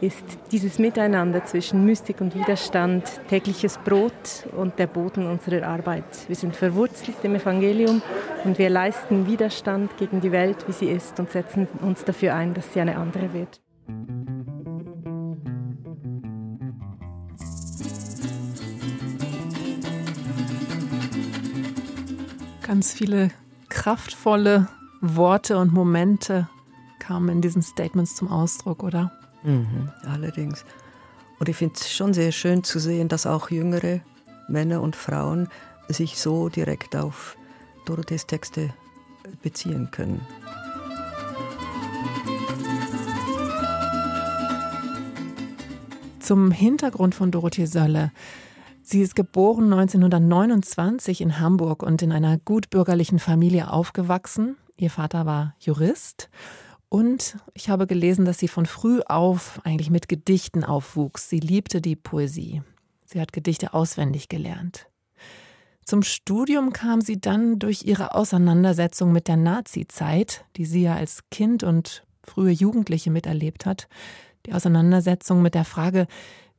ist 0.00 0.24
dieses 0.52 0.78
Miteinander 0.78 1.44
zwischen 1.44 1.84
Mystik 1.84 2.20
und 2.20 2.34
Widerstand 2.34 3.04
tägliches 3.28 3.78
Brot 3.78 4.46
und 4.56 4.78
der 4.78 4.86
Boden 4.86 5.26
unserer 5.26 5.66
Arbeit. 5.66 6.04
Wir 6.28 6.36
sind 6.36 6.54
verwurzelt 6.54 7.16
im 7.24 7.34
Evangelium 7.34 8.00
und 8.44 8.58
wir 8.58 8.70
leisten 8.70 9.26
Widerstand 9.26 9.96
gegen 9.98 10.20
die 10.20 10.32
Welt, 10.32 10.66
wie 10.68 10.72
sie 10.72 10.88
ist 10.88 11.18
und 11.18 11.30
setzen 11.32 11.66
uns 11.82 12.04
dafür 12.04 12.34
ein, 12.34 12.54
dass 12.54 12.72
sie 12.72 12.80
eine 12.80 12.96
andere 12.96 13.34
wird. 13.34 13.60
Ganz 22.72 22.94
viele 22.94 23.30
kraftvolle 23.68 24.66
Worte 25.02 25.58
und 25.58 25.74
Momente 25.74 26.48
kamen 27.00 27.28
in 27.28 27.42
diesen 27.42 27.60
Statements 27.60 28.16
zum 28.16 28.28
Ausdruck, 28.28 28.82
oder? 28.82 29.12
Mhm, 29.42 29.90
allerdings. 30.06 30.64
Und 31.38 31.50
ich 31.50 31.56
finde 31.56 31.74
es 31.74 31.92
schon 31.92 32.14
sehr 32.14 32.32
schön 32.32 32.64
zu 32.64 32.78
sehen, 32.78 33.08
dass 33.08 33.26
auch 33.26 33.50
jüngere 33.50 34.00
Männer 34.48 34.80
und 34.80 34.96
Frauen 34.96 35.48
sich 35.88 36.18
so 36.18 36.48
direkt 36.48 36.96
auf 36.96 37.36
Dorothees 37.84 38.26
Texte 38.26 38.72
beziehen 39.42 39.90
können. 39.90 40.22
Zum 46.20 46.50
Hintergrund 46.50 47.14
von 47.14 47.30
Dorothee 47.30 47.66
Sölle. 47.66 48.12
Sie 48.92 49.00
ist 49.00 49.16
geboren 49.16 49.72
1929 49.72 51.22
in 51.22 51.40
Hamburg 51.40 51.82
und 51.82 52.02
in 52.02 52.12
einer 52.12 52.36
gutbürgerlichen 52.36 53.18
Familie 53.18 53.72
aufgewachsen. 53.72 54.58
Ihr 54.76 54.90
Vater 54.90 55.24
war 55.24 55.54
Jurist 55.60 56.28
und 56.90 57.38
ich 57.54 57.70
habe 57.70 57.86
gelesen, 57.86 58.26
dass 58.26 58.36
sie 58.36 58.48
von 58.48 58.66
früh 58.66 59.00
auf 59.06 59.62
eigentlich 59.64 59.88
mit 59.88 60.10
Gedichten 60.10 60.62
aufwuchs. 60.62 61.30
Sie 61.30 61.40
liebte 61.40 61.80
die 61.80 61.96
Poesie. 61.96 62.60
Sie 63.06 63.18
hat 63.18 63.32
Gedichte 63.32 63.72
auswendig 63.72 64.28
gelernt. 64.28 64.88
Zum 65.86 66.02
Studium 66.02 66.74
kam 66.74 67.00
sie 67.00 67.18
dann 67.18 67.58
durch 67.58 67.84
ihre 67.84 68.14
Auseinandersetzung 68.14 69.10
mit 69.10 69.26
der 69.26 69.38
Nazi-Zeit, 69.38 70.44
die 70.58 70.66
sie 70.66 70.82
ja 70.82 70.96
als 70.96 71.22
Kind 71.30 71.64
und 71.64 72.04
frühe 72.22 72.52
Jugendliche 72.52 73.10
miterlebt 73.10 73.64
hat, 73.64 73.88
die 74.44 74.52
Auseinandersetzung 74.52 75.40
mit 75.40 75.54
der 75.54 75.64
Frage, 75.64 76.06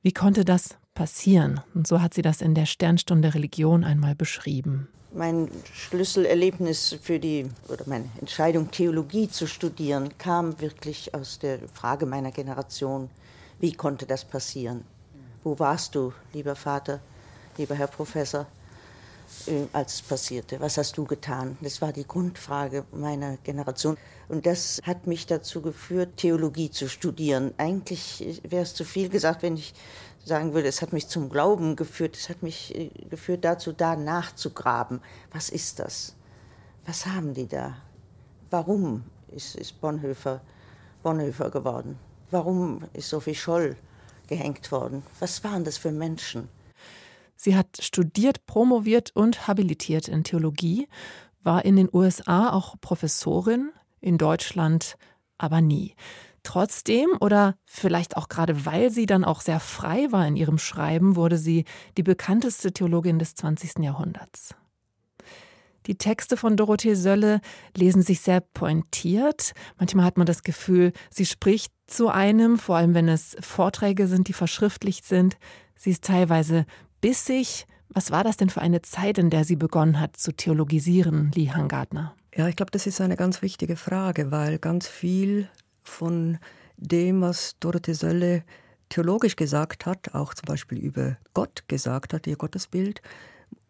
wie 0.02 0.14
konnte 0.14 0.44
das 0.46 0.80
passieren? 0.94 1.62
Und 1.74 1.88
so 1.88 2.02
hat 2.02 2.14
sie 2.14 2.22
das 2.22 2.42
in 2.42 2.56
der 2.56 2.66
Sternstunde 2.66 3.34
Religion 3.34 3.84
einmal 3.84 4.16
beschrieben 4.16 4.88
mein 5.14 5.50
Schlüsselerlebnis 5.74 6.98
für 7.02 7.20
die 7.20 7.50
oder 7.68 7.84
meine 7.86 8.10
Entscheidung, 8.20 8.72
Theologie 8.72 9.30
zu 9.30 9.48
studieren, 9.48 10.18
kam 10.18 10.60
wirklich 10.60 11.14
aus 11.14 11.40
der 11.40 11.60
Frage 11.74 12.06
meiner 12.06 12.32
Generation: 12.32 13.10
Wie 13.60 13.74
konnte 13.74 14.06
das 14.06 14.26
passieren? 14.26 14.84
Wo 15.44 15.60
warst 15.60 15.96
du, 15.96 16.14
lieber 16.34 16.56
Vater, 16.56 17.00
lieber 17.58 17.76
Herr 17.76 17.88
Professor, 17.88 18.48
äh, 19.48 19.66
als 19.74 19.96
es 19.96 20.02
passierte? 20.02 20.60
Was 20.60 20.78
hast 20.78 20.98
du 20.98 21.06
getan? 21.06 21.58
Das 21.62 21.82
war 21.82 21.92
die 21.92 22.08
Grundfrage 22.08 22.86
meiner 22.92 23.38
Generation. 23.38 23.98
Und 24.30 24.46
das 24.46 24.80
hat 24.84 25.06
mich 25.06 25.28
dazu 25.28 25.62
geführt, 25.62 26.18
Theologie 26.18 26.72
zu 26.72 26.88
studieren. 26.88 27.54
Eigentlich 27.58 28.42
wäre 28.48 28.64
es 28.64 28.74
zu 28.74 28.86
viel 28.86 29.10
gesagt, 29.10 29.44
wenn 29.44 29.58
ich 29.58 29.74
sagen 30.26 30.54
würde, 30.54 30.68
es 30.68 30.82
hat 30.82 30.94
mich 30.94 31.08
zum 31.08 31.30
Glauben 31.30 31.76
geführt, 31.76 32.16
es 32.16 32.30
hat 32.30 32.44
mich 32.44 32.76
äh, 32.76 32.90
geführt 33.10 33.44
dazu, 33.44 33.74
da 33.74 33.96
nachzugraben. 33.96 35.02
Was 35.32 35.50
ist 35.50 35.80
das? 35.80 36.16
Was 36.86 37.06
haben 37.06 37.34
die 37.34 37.48
da? 37.48 37.76
Warum 38.50 39.04
ist, 39.30 39.56
ist 39.56 39.80
Bonhoeffer 39.82 40.42
Bonhoeffer 41.04 41.52
geworden? 41.52 42.00
Warum 42.32 42.86
ist 42.94 43.10
Sophie 43.10 43.36
Scholl 43.36 43.76
gehängt 44.28 44.72
worden? 44.72 45.04
Was 45.20 45.44
waren 45.44 45.64
das 45.64 45.78
für 45.78 45.92
Menschen? 45.92 46.48
Sie 47.36 47.56
hat 47.56 47.68
studiert, 47.82 48.46
promoviert 48.46 49.12
und 49.16 49.48
habilitiert 49.48 50.08
in 50.08 50.24
Theologie, 50.24 50.88
war 51.44 51.66
in 51.66 51.76
den 51.76 51.90
USA 51.92 52.52
auch 52.52 52.76
Professorin, 52.80 53.72
in 54.00 54.18
Deutschland 54.18 54.98
aber 55.38 55.60
nie. 55.60 55.96
Trotzdem 56.44 57.10
oder 57.20 57.56
vielleicht 57.66 58.18
auch 58.18 58.28
gerade 58.28 58.66
weil 58.66 58.92
sie 58.92 59.06
dann 59.06 59.24
auch 59.24 59.42
sehr 59.42 59.60
frei 59.60 60.12
war 60.12 60.28
in 60.28 60.36
ihrem 60.36 60.58
Schreiben, 60.58 61.16
wurde 61.16 61.38
sie 61.38 61.66
die 61.98 62.04
bekannteste 62.04 62.74
Theologin 62.74 63.18
des 63.18 63.36
20. 63.36 63.80
Jahrhunderts. 63.80 64.56
Die 65.86 65.96
Texte 65.96 66.38
von 66.38 66.56
Dorothee 66.56 66.96
Sölle 66.96 67.42
lesen 67.76 68.02
sich 68.02 68.22
sehr 68.22 68.40
pointiert. 68.40 69.54
Manchmal 69.78 70.06
hat 70.06 70.18
man 70.18 70.26
das 70.26 70.44
Gefühl, 70.44 70.94
sie 71.10 71.26
spricht 71.26 71.74
zu 71.88 72.08
einem, 72.10 72.58
vor 72.58 72.78
allem 72.78 72.94
wenn 72.94 73.10
es 73.10 73.36
Vorträge 73.42 74.08
sind, 74.08 74.28
die 74.28 74.34
verschriftlicht 74.34 75.06
sind. 75.06 75.38
Sie 75.76 75.92
ist 75.92 76.04
teilweise 76.04 76.66
bissig. 77.02 77.68
Was 77.90 78.12
war 78.12 78.24
das 78.24 78.38
denn 78.38 78.50
für 78.50 78.62
eine 78.62 78.82
Zeit, 78.82 79.18
in 79.18 79.30
der 79.30 79.44
sie 79.44 79.58
begonnen 79.58 80.00
hat 80.00 80.18
zu 80.18 80.32
theologisieren, 80.32 81.32
Lee 81.36 81.52
Hangartner? 81.52 82.16
Ja, 82.36 82.48
ich 82.48 82.56
glaube, 82.56 82.72
das 82.72 82.88
ist 82.88 83.02
eine 83.02 83.18
ganz 83.18 83.42
wichtige 83.42 83.76
Frage, 83.76 84.32
weil 84.32 84.58
ganz 84.58 84.88
viel 84.88 85.50
von 85.84 86.38
dem, 86.78 87.22
was 87.22 87.58
Dorothee 87.60 87.94
Sölle 87.94 88.44
theologisch 88.90 89.36
gesagt 89.36 89.86
hat, 89.86 90.14
auch 90.14 90.34
zum 90.34 90.46
Beispiel 90.46 90.78
über 90.78 91.18
Gott 91.34 91.64
gesagt 91.68 92.14
hat, 92.14 92.28
ihr 92.28 92.36
Gottesbild, 92.36 93.02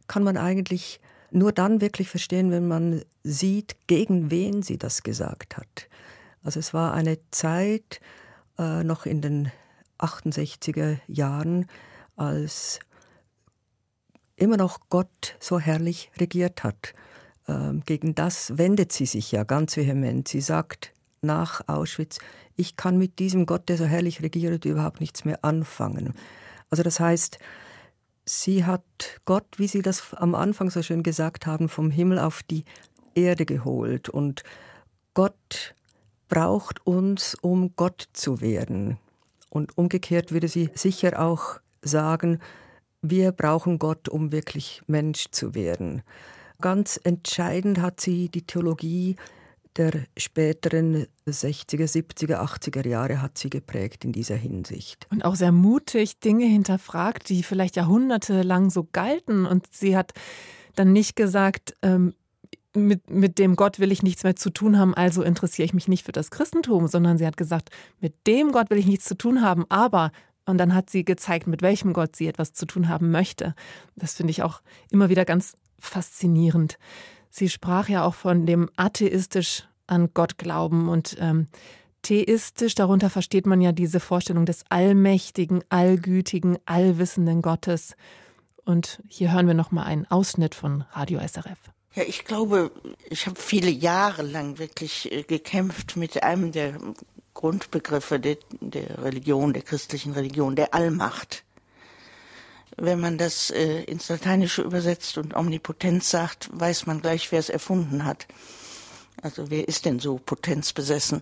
kann 0.08 0.24
man 0.24 0.38
eigentlich 0.38 1.00
nur 1.32 1.52
dann 1.52 1.82
wirklich 1.82 2.10
verstehen, 2.10 2.52
wenn 2.52 2.68
man 2.68 3.04
sieht, 3.24 3.76
gegen 3.88 4.32
wen 4.32 4.62
sie 4.62 4.78
das 4.78 5.04
gesagt 5.04 5.58
hat. 5.58 5.88
Also 6.44 6.60
es 6.60 6.74
war 6.74 6.94
eine 6.94 7.18
Zeit 7.32 8.02
äh, 8.60 8.84
noch 8.84 9.06
in 9.06 9.22
den 9.22 9.52
68er 10.00 10.98
Jahren, 11.08 11.68
als 12.16 12.80
immer 14.36 14.58
noch 14.58 14.80
Gott 14.90 15.36
so 15.40 15.60
herrlich 15.60 16.12
regiert 16.18 16.64
hat. 16.64 16.94
Ähm, 17.48 17.82
gegen 17.86 18.14
das 18.16 18.58
wendet 18.58 18.92
sie 18.92 19.06
sich 19.06 19.32
ja 19.32 19.44
ganz 19.44 19.78
vehement. 19.78 20.28
Sie 20.28 20.42
sagt 20.42 20.93
nach 21.24 21.68
Auschwitz, 21.68 22.20
ich 22.56 22.76
kann 22.76 22.98
mit 22.98 23.20
diesem 23.20 23.46
Gott, 23.46 23.70
der 23.70 23.78
so 23.78 23.86
herrlich 23.86 24.22
regiert, 24.22 24.66
überhaupt 24.66 25.00
nichts 25.00 25.26
mehr 25.26 25.44
anfangen. 25.44 26.14
Also 26.70 26.84
das 26.84 27.00
heißt, 27.00 27.40
sie 28.26 28.66
hat 28.66 28.84
Gott, 29.26 29.46
wie 29.58 29.68
Sie 29.68 29.82
das 29.82 30.14
am 30.14 30.36
Anfang 30.36 30.70
so 30.70 30.82
schön 30.82 31.04
gesagt 31.04 31.46
haben, 31.46 31.70
vom 31.70 31.92
Himmel 31.92 32.20
auf 32.20 32.44
die 32.44 32.64
Erde 33.16 33.46
geholt. 33.46 34.10
Und 34.10 34.44
Gott 35.14 35.76
braucht 36.30 36.86
uns, 36.86 37.36
um 37.42 37.76
Gott 37.76 38.08
zu 38.14 38.42
werden. 38.42 38.98
Und 39.50 39.78
umgekehrt 39.78 40.32
würde 40.32 40.48
sie 40.48 40.72
sicher 40.74 41.22
auch 41.22 41.60
sagen, 41.84 42.40
wir 43.02 43.32
brauchen 43.32 43.78
Gott, 43.78 44.10
um 44.10 44.32
wirklich 44.32 44.82
Mensch 44.88 45.28
zu 45.32 45.54
werden. 45.54 46.02
Ganz 46.62 47.00
entscheidend 47.04 47.80
hat 47.80 48.00
sie 48.00 48.30
die 48.30 48.48
Theologie 48.48 49.18
der 49.78 50.06
späteren 50.18 51.08
60er, 51.28 51.86
70er, 51.86 52.40
80er 52.40 52.88
Jahre 52.88 53.22
hat 53.22 53.38
sie 53.38 53.50
geprägt 53.50 54.06
in 54.06 54.12
dieser 54.12 54.36
Hinsicht. 54.36 55.08
Und 55.10 55.26
auch 55.26 55.36
sehr 55.36 55.52
mutig 55.52 56.20
Dinge 56.20 56.46
hinterfragt, 56.46 57.30
die 57.30 57.44
vielleicht 57.44 57.76
jahrhundertelang 57.76 58.70
so 58.70 58.88
galten. 58.92 59.46
Und 59.46 59.68
sie 59.72 59.98
hat 59.98 60.14
dann 60.76 60.94
nicht 60.94 61.16
gesagt, 61.16 61.76
ähm, 61.82 62.14
mit, 62.76 63.10
mit 63.10 63.38
dem 63.40 63.56
Gott 63.56 63.80
will 63.80 63.92
ich 63.92 64.04
nichts 64.04 64.24
mehr 64.24 64.36
zu 64.36 64.50
tun 64.50 64.78
haben, 64.80 64.94
also 64.94 65.22
interessiere 65.22 65.66
ich 65.66 65.74
mich 65.74 65.88
nicht 65.88 66.06
für 66.06 66.12
das 66.12 66.32
Christentum, 66.32 66.88
sondern 66.88 67.18
sie 67.18 67.28
hat 67.28 67.38
gesagt, 67.38 67.70
mit 68.00 68.16
dem 68.26 68.52
Gott 68.52 68.70
will 68.70 68.80
ich 68.80 68.88
nichts 68.88 69.06
zu 69.06 69.16
tun 69.16 69.42
haben, 69.42 69.66
aber 69.70 70.12
und 70.46 70.58
dann 70.58 70.74
hat 70.74 70.90
sie 70.90 71.06
gezeigt, 71.06 71.48
mit 71.48 71.62
welchem 71.62 71.94
Gott 71.94 72.16
sie 72.16 72.28
etwas 72.28 72.52
zu 72.52 72.66
tun 72.66 72.90
haben 72.90 73.12
möchte. 73.12 73.56
Das 73.96 74.16
finde 74.16 74.32
ich 74.32 74.44
auch 74.44 74.62
immer 74.90 75.08
wieder 75.10 75.24
ganz 75.24 75.54
faszinierend. 75.80 76.78
Sie 77.36 77.50
sprach 77.50 77.90
ja 77.90 78.06
auch 78.06 78.14
von 78.14 78.46
dem 78.46 78.70
atheistisch 78.76 79.64
an 79.88 80.12
Gott 80.14 80.38
glauben 80.38 80.88
und 80.88 81.18
ähm, 81.20 81.48
theistisch, 82.04 82.76
darunter 82.76 83.10
versteht 83.10 83.48
man 83.48 83.60
ja 83.60 83.72
diese 83.72 84.00
Vorstellung 84.00 84.46
des 84.46 84.64
allmächtigen, 84.70 85.64
allgütigen, 85.70 86.60
allwissenden 86.68 87.42
Gottes. 87.42 87.96
Und 88.66 89.02
hier 89.08 89.34
hören 89.34 89.48
wir 89.48 89.56
noch 89.56 89.72
mal 89.72 89.82
einen 89.82 90.06
Ausschnitt 90.06 90.54
von 90.54 90.86
Radio 90.92 91.20
SRF. 91.28 91.58
Ja, 91.96 92.04
ich 92.04 92.24
glaube, 92.24 92.70
ich 93.10 93.26
habe 93.26 93.40
viele 93.42 93.72
Jahre 93.72 94.22
lang 94.22 94.60
wirklich 94.60 95.12
äh, 95.12 95.24
gekämpft 95.24 95.98
mit 95.98 96.22
einem 96.22 96.52
der 96.52 96.78
Grundbegriffe 97.34 98.20
der, 98.20 98.38
der 98.62 99.04
Religion, 99.04 99.54
der 99.54 99.64
christlichen 99.64 100.14
Religion, 100.14 100.56
der 100.56 100.76
Allmacht 100.76 101.44
wenn 102.78 103.00
man 103.00 103.18
das 103.18 103.50
äh, 103.52 103.84
ins 103.84 104.10
Lateinische 104.10 104.62
übersetzt 104.62 105.18
und 105.18 105.36
Omnipotenz 105.36 106.10
sagt, 106.10 106.50
weiß 106.52 106.86
man 106.86 107.02
gleich, 107.02 107.32
wer 107.32 107.40
es 107.40 107.50
erfunden 107.50 108.06
hat. 108.06 108.28
Also 109.22 109.50
wer 109.50 109.68
ist 109.68 109.86
denn 109.86 110.00
so 110.00 110.18
potenzbesessen? 110.18 111.22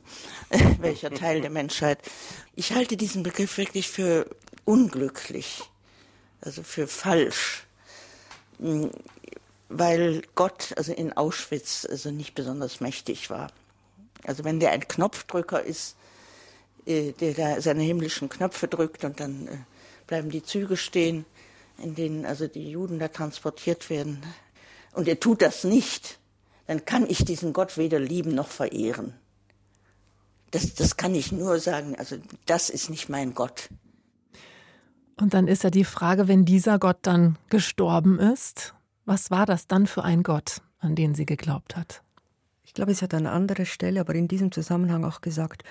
Welcher 0.80 1.12
Teil 1.12 1.42
der 1.42 1.50
Menschheit? 1.50 2.00
Ich 2.56 2.74
halte 2.74 2.98
diesen 2.98 3.24
Begriff 3.24 3.58
wirklich 3.58 3.90
für 3.90 4.28
unglücklich, 4.66 5.64
also 6.42 6.64
für 6.64 6.88
falsch, 6.88 7.66
hm, 8.60 8.92
weil 9.70 10.24
Gott 10.36 10.74
also 10.78 10.94
in 10.94 11.14
Auschwitz 11.14 11.86
also 11.90 12.12
nicht 12.12 12.34
besonders 12.34 12.80
mächtig 12.80 13.30
war. 13.30 13.52
Also 14.24 14.44
wenn 14.44 14.60
der 14.60 14.72
ein 14.72 14.88
Knopfdrücker 14.88 15.64
ist, 15.64 15.96
äh, 16.86 17.12
der 17.14 17.34
da 17.34 17.62
seine 17.62 17.84
himmlischen 17.84 18.30
Knöpfe 18.30 18.68
drückt 18.68 19.04
und 19.04 19.20
dann 19.20 19.48
äh, 19.48 19.58
bleiben 20.08 20.30
die 20.30 20.44
Züge 20.44 20.78
stehen, 20.78 21.26
in 21.82 21.96
denen 21.96 22.26
also 22.26 22.48
die 22.48 22.72
Juden 22.72 23.00
da 23.00 23.08
transportiert 23.08 23.90
werden, 23.90 24.22
und 24.94 25.08
er 25.08 25.20
tut 25.20 25.42
das 25.42 25.64
nicht, 25.64 26.20
dann 26.68 26.86
kann 26.86 27.10
ich 27.10 27.24
diesen 27.26 27.54
Gott 27.54 27.78
weder 27.78 28.00
lieben 28.00 28.36
noch 28.36 28.50
verehren. 28.50 29.14
Das, 30.52 30.74
das 30.76 30.98
kann 30.98 31.16
ich 31.16 31.32
nur 31.32 31.60
sagen, 31.60 31.96
also 31.98 32.18
das 32.46 32.70
ist 32.70 32.90
nicht 32.90 33.08
mein 33.10 33.34
Gott. 33.34 33.70
Und 35.18 35.34
dann 35.34 35.48
ist 35.48 35.64
ja 35.64 35.70
die 35.70 35.86
Frage, 35.86 36.28
wenn 36.28 36.46
dieser 36.46 36.78
Gott 36.78 37.00
dann 37.04 37.38
gestorben 37.50 38.20
ist, 38.20 38.74
was 39.06 39.32
war 39.32 39.46
das 39.46 39.68
dann 39.68 39.88
für 39.88 40.04
ein 40.04 40.24
Gott, 40.24 40.62
an 40.80 40.96
den 40.96 41.16
sie 41.16 41.26
geglaubt 41.26 41.78
hat? 41.78 42.04
Ich 42.64 42.74
glaube, 42.74 42.92
es 42.92 43.02
hat 43.02 43.14
an 43.14 43.28
anderer 43.28 43.66
Stelle, 43.66 44.00
aber 44.00 44.16
in 44.16 44.28
diesem 44.28 44.52
Zusammenhang 44.52 45.06
auch 45.06 45.22
gesagt, 45.22 45.64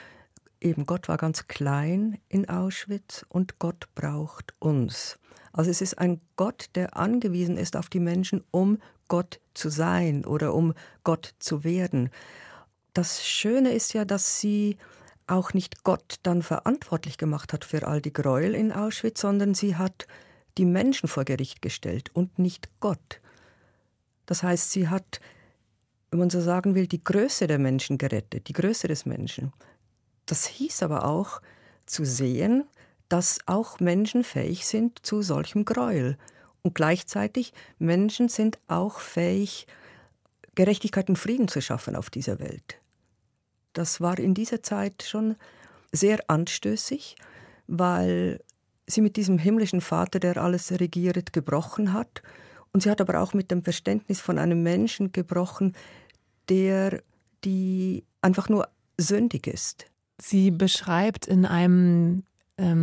eben 0.61 0.87
Gott 0.87 1.09
war 1.09 1.16
ganz 1.16 1.46
klein 1.46 2.18
in 2.29 2.49
Auschwitz 2.49 3.25
und 3.29 3.59
Gott 3.59 3.88
braucht 3.94 4.55
uns. 4.59 5.19
Also 5.52 5.70
es 5.70 5.80
ist 5.80 5.98
ein 5.98 6.20
Gott, 6.36 6.70
der 6.74 6.96
angewiesen 6.96 7.56
ist 7.56 7.76
auf 7.76 7.88
die 7.88 8.00
Menschen, 8.00 8.44
um 8.50 8.78
Gott 9.08 9.40
zu 9.54 9.68
sein 9.68 10.24
oder 10.24 10.54
um 10.54 10.74
Gott 11.02 11.34
zu 11.38 11.64
werden. 11.64 12.10
Das 12.94 13.26
Schöne 13.26 13.72
ist 13.72 13.92
ja, 13.92 14.04
dass 14.04 14.40
sie 14.40 14.76
auch 15.26 15.52
nicht 15.52 15.84
Gott 15.84 16.16
dann 16.22 16.42
verantwortlich 16.42 17.18
gemacht 17.18 17.52
hat 17.52 17.64
für 17.64 17.86
all 17.86 18.00
die 18.00 18.12
Gräuel 18.12 18.54
in 18.54 18.72
Auschwitz, 18.72 19.20
sondern 19.20 19.54
sie 19.54 19.76
hat 19.76 20.06
die 20.58 20.64
Menschen 20.64 21.08
vor 21.08 21.24
Gericht 21.24 21.62
gestellt 21.62 22.10
und 22.14 22.38
nicht 22.38 22.68
Gott. 22.80 23.20
Das 24.26 24.42
heißt, 24.42 24.70
sie 24.70 24.88
hat, 24.88 25.20
wenn 26.10 26.20
man 26.20 26.30
so 26.30 26.40
sagen 26.40 26.74
will, 26.74 26.86
die 26.86 27.02
Größe 27.02 27.46
der 27.46 27.58
Menschen 27.58 27.98
gerettet, 27.98 28.48
die 28.48 28.52
Größe 28.52 28.88
des 28.88 29.06
Menschen. 29.06 29.52
Das 30.26 30.46
hieß 30.46 30.82
aber 30.82 31.04
auch 31.04 31.40
zu 31.86 32.04
sehen, 32.04 32.64
dass 33.11 33.40
auch 33.46 33.81
Menschen 33.81 34.25
fähig 34.25 34.66
sind 34.66 35.05
zu 35.05 35.20
solchem 35.20 35.66
Gräuel. 35.66 36.16
Und 36.62 36.75
gleichzeitig 36.75 37.53
Menschen 37.79 38.29
sind 38.29 38.59
auch 38.68 39.01
fähig, 39.01 39.66
Gerechtigkeit 40.55 41.09
und 41.09 41.18
Frieden 41.18 41.49
zu 41.49 41.61
schaffen 41.61 41.96
auf 41.96 42.09
dieser 42.09 42.38
Welt. 42.38 42.79
Das 43.73 44.01
war 44.01 44.18
in 44.18 44.35
dieser 44.35 44.62
Zeit 44.62 45.03
schon 45.03 45.37
sehr 45.92 46.18
anstößig, 46.29 47.16
weil 47.66 48.40
sie 48.87 49.01
mit 49.01 49.16
diesem 49.16 49.38
himmlischen 49.38 49.81
Vater, 49.81 50.20
der 50.20 50.37
alles 50.37 50.70
regiert, 50.73 51.33
gebrochen 51.33 51.92
hat. 51.92 52.23
Und 52.73 52.83
sie 52.83 52.90
hat 52.90 53.01
aber 53.01 53.20
auch 53.20 53.35
mit 53.35 53.51
dem 53.51 53.64
Verständnis 53.64 54.20
von 54.20 54.38
einem 54.38 54.62
Menschen 54.62 55.12
gebrochen, 55.12 55.75
der 56.49 57.03
die 57.44 58.05
einfach 58.20 58.49
nur 58.49 58.68
sündig 58.99 59.46
ist. 59.46 59.87
Sie 60.20 60.51
beschreibt 60.51 61.27
in 61.27 61.46
einem 61.46 62.25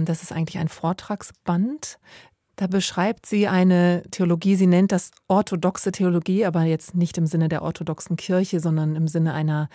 das 0.06 0.24
ist 0.24 0.32
eigentlich 0.32 0.58
ein 0.58 0.70
Vortragsband. 0.70 2.00
Da 2.56 2.66
beschreibt 2.66 3.28
sie 3.28 3.48
eine 3.48 4.02
Theologie, 4.10 4.56
sie 4.56 4.66
nennt 4.66 4.92
das 4.92 5.12
orthodoxe 5.28 5.92
Theologie, 5.92 6.46
aber 6.46 6.63
jetzt 6.63 6.96
nicht 6.96 7.18
im 7.18 7.28
Sinne 7.28 7.50
der 7.50 7.62
orthodoxen 7.62 8.18
Kirche, 8.18 8.60
sondern 8.60 8.96
im 8.96 9.08
Sinne 9.08 9.36
einer 9.36 9.70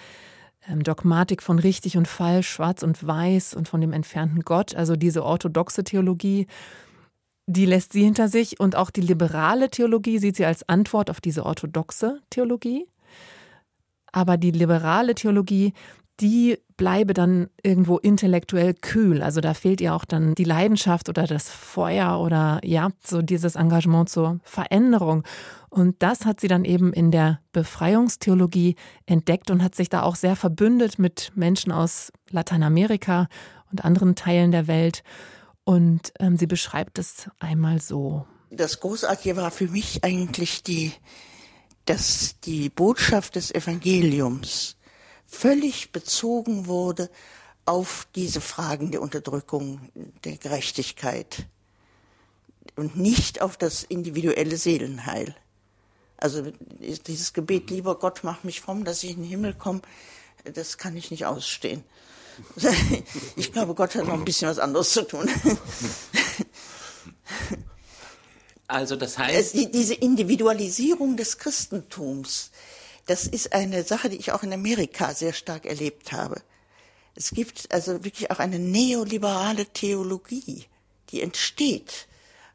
ähm, 0.69 0.83
Dogmatik 0.83 1.43
von 1.43 1.61
richtig 1.61 1.97
und 1.97 2.09
falsch, 2.09 2.49
schwarz 2.49 2.83
und 2.83 3.07
weiß 3.07 3.55
und 3.55 3.69
von 3.69 3.81
dem 3.81 3.93
entfernten 3.93 4.41
Gott. 4.41 4.75
Also 4.75 4.97
diese 4.97 5.25
orthodoxe 5.25 5.85
Theologie, 5.85 6.49
die 7.47 7.67
lässt 7.67 7.93
sie 7.93 8.03
hinter 8.03 8.29
sich 8.29 8.59
und 8.59 8.75
auch 8.75 8.91
die 8.91 9.01
liberale 9.01 9.71
Theologie 9.71 10.19
sieht 10.19 10.37
sie 10.37 10.45
als 10.45 10.69
Antwort 10.69 11.09
auf 11.09 11.21
diese 11.21 11.47
orthodoxe 11.47 12.21
Theologie. 12.31 12.87
Aber 14.13 14.37
die 14.37 14.51
liberale 14.51 15.15
Theologie, 15.15 15.73
die 16.23 16.59
bleibe 16.77 17.15
dann 17.15 17.51
irgendwo 17.63 17.99
intellektuell 17.99 18.75
kühl. 18.75 19.23
Also 19.23 19.41
da 19.41 19.55
fehlt 19.55 19.81
ihr 19.81 19.95
auch 19.95 20.05
dann 20.05 20.35
die 20.35 20.45
Leidenschaft 20.45 21.09
oder 21.09 21.27
das 21.27 21.51
Feuer 21.51 22.21
oder 22.21 22.61
ja, 22.63 22.91
so 23.05 23.23
dieses 23.23 23.57
Engagement 23.57 24.09
zur 24.09 24.39
Veränderung. 24.45 25.25
Und 25.69 26.03
das 26.03 26.25
hat 26.25 26.41
sie 26.41 26.49
dann 26.49 26.65
eben 26.65 26.93
in 26.93 27.11
der 27.11 27.41
Befreiungstheologie 27.53 28.77
entdeckt 29.07 29.51
und 29.51 29.63
hat 29.63 29.75
sich 29.75 29.89
da 29.89 30.03
auch 30.03 30.17
sehr 30.17 30.37
verbündet 30.37 30.99
mit 30.99 31.33
Menschen 31.35 31.73
aus 31.73 32.13
Lateinamerika 32.31 33.29
und 33.71 33.85
anderen 33.85 34.15
Teilen 34.15 34.53
der 34.53 34.69
Welt. 34.69 35.03
Und 35.65 36.13
ähm, 36.21 36.37
sie 36.37 36.47
beschreibt 36.47 36.99
es 36.99 37.29
einmal 37.41 37.81
so. 37.81 38.27
Das 38.51 38.81
Großartige 38.81 39.37
war 39.37 39.51
für 39.51 39.69
mich 39.69 40.05
eigentlich 40.05 40.63
die, 40.63 40.93
dass 41.85 42.39
die 42.41 42.69
Botschaft 42.69 43.37
des 43.37 43.53
Evangeliums 43.53 44.77
völlig 45.33 45.93
bezogen 45.93 46.67
wurde 46.67 47.11
auf 47.65 48.07
diese 48.15 48.41
Fragen 48.41 48.91
der 48.91 49.03
Unterdrückung, 49.03 49.81
der 50.25 50.37
Gerechtigkeit 50.37 51.47
und 52.77 52.97
nicht 52.97 53.41
auf 53.41 53.57
das 53.57 53.83
individuelle 53.83 54.57
Seelenheil. 54.57 55.35
Also 56.17 56.53
dieses 57.07 57.33
Gebet, 57.33 57.71
lieber 57.71 57.99
Gott, 57.99 58.21
mach 58.23 58.45
mich 58.45 58.61
fromm, 58.61 58.85
dass 58.85 59.03
ich 59.03 59.11
in 59.11 59.23
den 59.23 59.25
Himmel 59.25 59.55
komme, 59.55 59.83
das 60.45 60.79
kann 60.79 60.97
ich 60.97 61.11
nicht 61.11 61.27
ausstehen. 61.27 61.83
Ich 63.37 63.53
glaube, 63.53 63.75
Gott 63.75 63.95
hat 63.95 64.07
noch 64.07 64.15
ein 64.15 64.25
bisschen 64.25 64.49
was 64.49 64.59
anderes 64.59 64.93
zu 64.93 65.07
tun. 65.07 65.29
Also 68.73 68.97
das 68.97 69.19
heißt. 69.19 69.55
Diese 69.55 69.93
Individualisierung 69.95 71.19
des 71.19 71.37
Christentums, 71.37 72.52
das 73.07 73.27
ist 73.27 73.53
eine 73.53 73.83
Sache, 73.83 74.09
die 74.09 74.17
ich 74.17 74.33
auch 74.33 74.43
in 74.43 74.53
Amerika 74.53 75.13
sehr 75.15 75.33
stark 75.33 75.67
erlebt 75.67 76.13
habe. 76.13 76.41
Es 77.15 77.31
gibt 77.31 77.73
also 77.73 78.05
wirklich 78.05 78.31
auch 78.31 78.39
eine 78.39 78.59
neoliberale 78.59 79.67
Theologie, 79.67 80.65
die 81.11 81.21
entsteht 81.21 82.07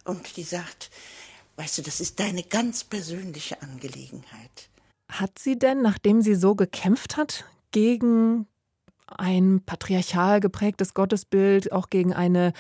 und 0.04 0.38
die 0.38 0.44
sagt, 0.44 0.90
weißt 1.58 1.78
du, 1.78 1.82
das 1.84 2.00
ist 2.00 2.20
deine 2.20 2.44
ganz 2.44 2.84
persönliche 2.84 3.62
Angelegenheit. 3.62 4.70
Hat 5.10 5.38
sie 5.40 5.60
denn, 5.60 5.82
nachdem 5.82 6.22
sie 6.22 6.36
so 6.36 6.56
gekämpft 6.56 7.18
hat 7.18 7.46
gegen 7.72 8.48
ein 9.06 9.62
patriarchal 9.66 10.40
geprägtes 10.40 10.94
Gottesbild, 10.94 11.72
auch 11.72 11.90
gegen 11.90 12.14
eine 12.14 12.54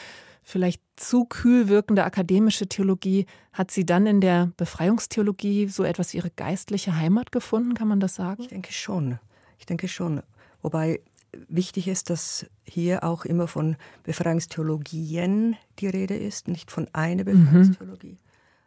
vielleicht 0.47 0.81
zu 0.95 1.25
kühl 1.25 1.67
wirkende 1.67 2.05
akademische 2.05 2.67
Theologie, 2.67 3.25
hat 3.51 3.69
sie 3.69 3.85
dann 3.85 4.07
in 4.07 4.21
der 4.21 4.49
Befreiungstheologie 4.55 5.67
so 5.67 5.83
etwas 5.83 6.13
wie 6.13 6.17
ihre 6.17 6.29
geistliche 6.29 6.95
Heimat 6.95 7.33
gefunden, 7.33 7.73
kann 7.73 7.89
man 7.89 7.99
das 7.99 8.15
sagen? 8.15 8.43
Ich 8.43 8.47
denke 8.47 8.71
schon. 8.71 9.19
Ich 9.59 9.65
denke 9.65 9.89
schon. 9.89 10.23
Wobei 10.61 11.01
wichtig 11.49 11.89
ist, 11.89 12.09
dass 12.09 12.45
hier 12.63 13.03
auch 13.03 13.25
immer 13.25 13.49
von 13.49 13.75
Befreiungstheologien 14.03 15.57
die 15.79 15.87
Rede 15.87 16.15
ist, 16.15 16.47
nicht 16.47 16.71
von 16.71 16.87
einer 16.93 17.23
mhm. 17.23 17.43
Befreiungstheologie. 17.43 18.13
Mhm. 18.13 18.17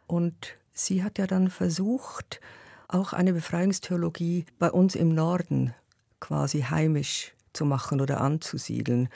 Und 0.05 0.35
sie 0.73 1.03
hat 1.03 1.17
ja 1.17 1.25
dann 1.25 1.49
versucht, 1.49 2.41
auch 2.89 3.11
eine 3.11 3.33
Befreiungstheologie 3.33 4.45
bei 4.59 4.71
uns 4.71 4.93
im 4.93 5.15
Norden 5.15 5.73
quasi 6.19 6.61
heimisch 6.61 7.33
zu 7.53 7.65
machen 7.65 8.01
oder 8.01 8.21
anzusiedeln 8.21 9.09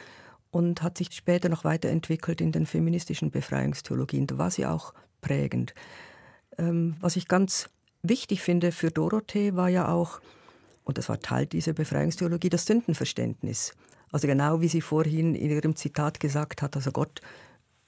und 0.55 0.81
hat 0.81 0.97
sich 0.97 1.11
später 1.11 1.49
noch 1.49 1.65
weiterentwickelt 1.65 2.39
in 2.39 2.53
den 2.53 2.65
feministischen 2.65 3.29
Befreiungstheologien. 3.29 4.25
Da 4.25 4.37
war 4.37 4.49
sie 4.49 4.65
auch 4.65 4.93
prägend. 5.19 5.75
Ähm, 6.57 6.95
was 7.01 7.17
ich 7.17 7.27
ganz 7.27 7.67
wichtig 8.03 8.41
finde 8.41 8.71
für 8.71 8.89
Dorothee 8.89 9.57
war 9.57 9.67
ja 9.67 9.89
auch, 9.89 10.21
und 10.85 10.97
das 10.97 11.09
war 11.09 11.19
Teil 11.19 11.45
dieser 11.45 11.73
Befreiungstheologie, 11.73 12.47
das 12.47 12.65
Sündenverständnis. 12.65 13.73
Also 14.13 14.27
genau 14.27 14.61
wie 14.61 14.69
sie 14.69 14.79
vorhin 14.79 15.35
in 15.35 15.51
ihrem 15.51 15.75
Zitat 15.75 16.21
gesagt 16.21 16.61
hat, 16.61 16.77
also 16.77 16.93
Gott 16.93 17.19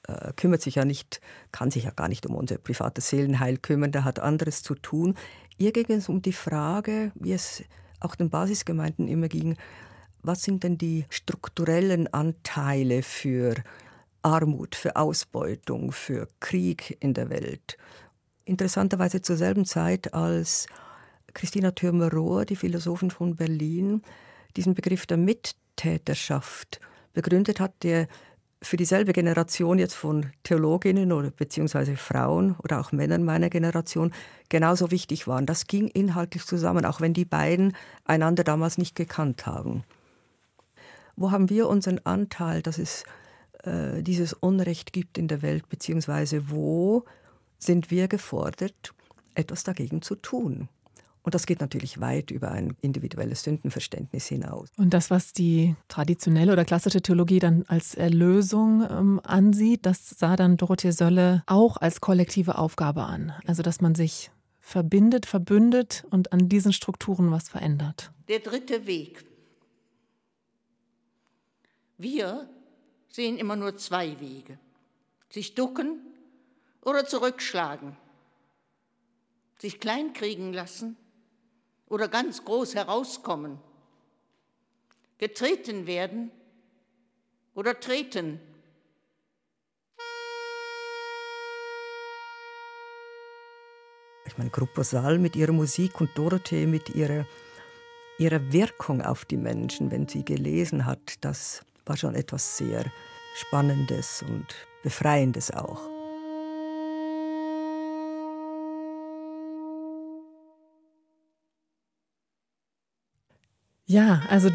äh, 0.09 0.33
kümmert 0.33 0.61
sich 0.61 0.75
ja 0.75 0.83
nicht, 0.83 1.21
kann 1.53 1.71
sich 1.71 1.85
ja 1.85 1.91
gar 1.91 2.09
nicht 2.09 2.25
um 2.25 2.35
unser 2.35 2.57
privates 2.57 3.07
Seelenheil 3.07 3.59
kümmern, 3.59 3.93
der 3.93 4.03
hat 4.03 4.19
anderes 4.19 4.61
zu 4.61 4.75
tun. 4.75 5.15
Ihr 5.57 5.71
ging 5.71 5.85
es 5.89 6.09
um 6.09 6.21
die 6.21 6.33
Frage, 6.33 7.13
wie 7.15 7.31
es 7.31 7.63
auch 8.01 8.15
den 8.15 8.29
Basisgemeinden 8.29 9.07
immer 9.07 9.29
ging, 9.29 9.55
was 10.27 10.43
sind 10.43 10.63
denn 10.63 10.77
die 10.77 11.05
strukturellen 11.09 12.13
Anteile 12.13 13.01
für 13.01 13.55
Armut, 14.21 14.75
für 14.75 14.95
Ausbeutung, 14.95 15.91
für 15.91 16.27
Krieg 16.39 16.97
in 16.99 17.13
der 17.13 17.29
Welt? 17.29 17.77
Interessanterweise 18.45 19.21
zur 19.21 19.37
selben 19.37 19.65
Zeit, 19.65 20.13
als 20.13 20.67
Christina 21.33 21.71
Thürmer-Rohr, 21.71 22.45
die 22.45 22.55
Philosophin 22.55 23.09
von 23.09 23.35
Berlin, 23.35 24.01
diesen 24.55 24.73
Begriff 24.73 25.05
der 25.05 25.17
Mittäterschaft 25.17 26.79
begründet 27.13 27.59
hat, 27.59 27.73
der 27.83 28.07
für 28.61 28.77
dieselbe 28.77 29.13
Generation 29.13 29.79
jetzt 29.79 29.93
von 29.93 30.31
Theologinnen 30.43 31.11
oder 31.11 31.29
beziehungsweise 31.31 31.95
Frauen 31.95 32.55
oder 32.63 32.79
auch 32.79 32.91
Männern 32.91 33.23
meiner 33.23 33.49
Generation 33.49 34.11
genauso 34.49 34.91
wichtig 34.91 35.27
waren. 35.27 35.45
Das 35.45 35.67
ging 35.67 35.87
inhaltlich 35.87 36.45
zusammen, 36.45 36.85
auch 36.85 36.99
wenn 36.99 37.13
die 37.13 37.25
beiden 37.25 37.75
einander 38.03 38.43
damals 38.43 38.77
nicht 38.77 38.95
gekannt 38.95 39.45
haben. 39.45 39.83
Wo 41.17 41.31
haben 41.31 41.49
wir 41.49 41.67
unseren 41.67 41.99
Anteil, 42.03 42.61
dass 42.61 42.77
es 42.77 43.03
äh, 43.63 44.01
dieses 44.03 44.33
Unrecht 44.33 44.93
gibt 44.93 45.17
in 45.17 45.27
der 45.27 45.41
Welt, 45.41 45.67
beziehungsweise 45.67 46.49
wo 46.49 47.03
sind 47.57 47.91
wir 47.91 48.07
gefordert, 48.07 48.93
etwas 49.33 49.63
dagegen 49.63 50.01
zu 50.01 50.15
tun? 50.15 50.69
Und 51.23 51.35
das 51.35 51.45
geht 51.45 51.59
natürlich 51.59 51.99
weit 51.99 52.31
über 52.31 52.51
ein 52.51 52.77
individuelles 52.79 53.43
Sündenverständnis 53.43 54.27
hinaus. 54.27 54.69
Und 54.77 54.93
das, 54.93 55.09
was 55.09 55.33
die 55.33 55.75
traditionelle 55.89 56.53
oder 56.53 56.63
klassische 56.63 57.01
Theologie 57.01 57.39
dann 57.39 57.65
als 57.67 57.95
Erlösung 57.95 58.87
ähm, 58.89 59.19
ansieht, 59.23 59.85
das 59.85 60.11
sah 60.11 60.37
dann 60.37 60.55
Dorothee 60.55 60.91
Sölle 60.91 61.43
auch 61.45 61.75
als 61.75 61.99
kollektive 61.99 62.57
Aufgabe 62.57 63.03
an. 63.03 63.33
Also, 63.45 63.61
dass 63.61 63.81
man 63.81 63.93
sich 63.93 64.31
verbindet, 64.61 65.25
verbündet 65.25 66.05
und 66.11 66.31
an 66.31 66.47
diesen 66.47 66.71
Strukturen 66.71 67.29
was 67.31 67.49
verändert. 67.49 68.11
Der 68.29 68.39
dritte 68.39 68.85
Weg. 68.85 69.25
Wir 71.97 72.49
sehen 73.09 73.37
immer 73.37 73.55
nur 73.55 73.77
zwei 73.77 74.19
Wege. 74.19 74.59
Sich 75.29 75.55
ducken 75.55 75.99
oder 76.81 77.05
zurückschlagen. 77.05 77.97
Sich 79.59 79.79
kleinkriegen 79.79 80.53
lassen 80.53 80.95
oder 81.89 82.07
ganz 82.07 82.43
groß 82.43 82.75
herauskommen, 82.75 83.59
getreten 85.17 85.87
werden 85.87 86.31
oder 87.55 87.79
treten. 87.79 88.39
Ich 94.25 94.37
meine, 94.37 94.51
Gruppo 94.51 94.83
Sal 94.83 95.17
mit 95.17 95.35
ihrer 95.35 95.53
Musik 95.53 95.99
und 96.01 96.15
Dorothee 96.15 96.67
mit 96.67 96.89
ihrer, 96.89 97.25
ihrer 98.19 98.51
Wirkung 98.51 99.01
auf 99.01 99.25
die 99.25 99.37
Menschen, 99.37 99.89
wenn 99.89 100.07
sie 100.07 100.23
gelesen 100.23 100.85
hat, 100.85 101.23
das 101.23 101.65
war 101.89 101.97
schon 101.97 102.15
etwas 102.15 102.57
sehr 102.57 102.85
Spannendes 103.35 104.23
und 104.27 104.45
Befreiendes 104.83 105.51
auch. 105.51 105.81
Ja, 113.85 114.21
also 114.29 114.49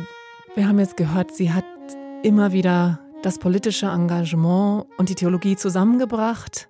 wir 0.54 0.68
haben 0.68 0.78
jetzt 0.78 0.98
gehört, 0.98 1.34
sie 1.34 1.52
hat 1.52 1.64
immer 2.22 2.52
wieder 2.52 3.00
das 3.22 3.38
politische 3.38 3.86
Engagement 3.86 4.86
und 4.98 5.08
die 5.08 5.14
Theologie 5.14 5.56
zusammengebracht. 5.56 6.68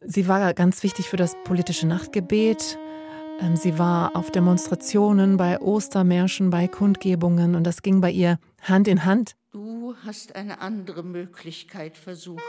Sie 0.00 0.28
war 0.28 0.52
ganz 0.52 0.82
wichtig 0.82 1.08
für 1.08 1.16
das 1.16 1.34
politische 1.44 1.86
Nachtgebet. 1.86 2.78
Ähm, 3.40 3.56
sie 3.56 3.78
war 3.78 4.14
auf 4.14 4.30
Demonstrationen, 4.30 5.36
bei 5.36 5.58
Ostermärschen, 5.60 6.50
bei 6.50 6.68
Kundgebungen 6.68 7.54
und 7.54 7.64
das 7.64 7.82
ging 7.82 8.00
bei 8.00 8.10
ihr 8.10 8.38
Hand 8.62 8.88
in 8.88 9.04
Hand. 9.04 9.34
Du 9.86 9.94
hast 10.04 10.34
eine 10.34 10.60
andere 10.62 11.04
Möglichkeit 11.04 11.96
versucht. 11.96 12.42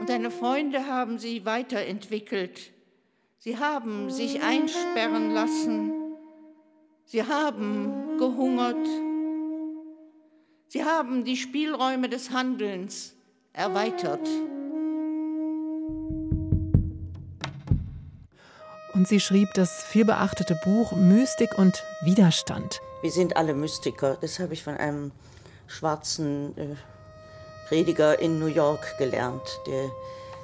Und 0.00 0.08
deine 0.08 0.32
Freunde 0.32 0.88
haben 0.88 1.20
sie 1.20 1.44
weiterentwickelt. 1.44 2.72
Sie 3.38 3.58
haben 3.58 4.10
sich 4.10 4.42
einsperren 4.42 5.30
lassen. 5.30 5.92
Sie 7.04 7.22
haben 7.22 8.18
gehungert. 8.18 8.88
Sie 10.66 10.82
haben 10.82 11.22
die 11.22 11.36
Spielräume 11.36 12.08
des 12.08 12.32
Handelns 12.32 13.14
erweitert. 13.52 14.28
Und 18.94 19.06
sie 19.06 19.20
schrieb 19.20 19.54
das 19.54 19.84
vielbeachtete 19.84 20.58
Buch 20.64 20.90
Mystik 20.90 21.56
und 21.56 21.84
Widerstand. 22.02 22.80
Wir 23.04 23.12
sind 23.12 23.36
alle 23.36 23.52
Mystiker. 23.52 24.16
Das 24.18 24.38
habe 24.38 24.54
ich 24.54 24.62
von 24.62 24.78
einem 24.78 25.12
schwarzen 25.66 26.56
äh, 26.56 26.74
Prediger 27.68 28.18
in 28.18 28.38
New 28.38 28.46
York 28.46 28.96
gelernt, 28.96 29.42
der 29.66 29.90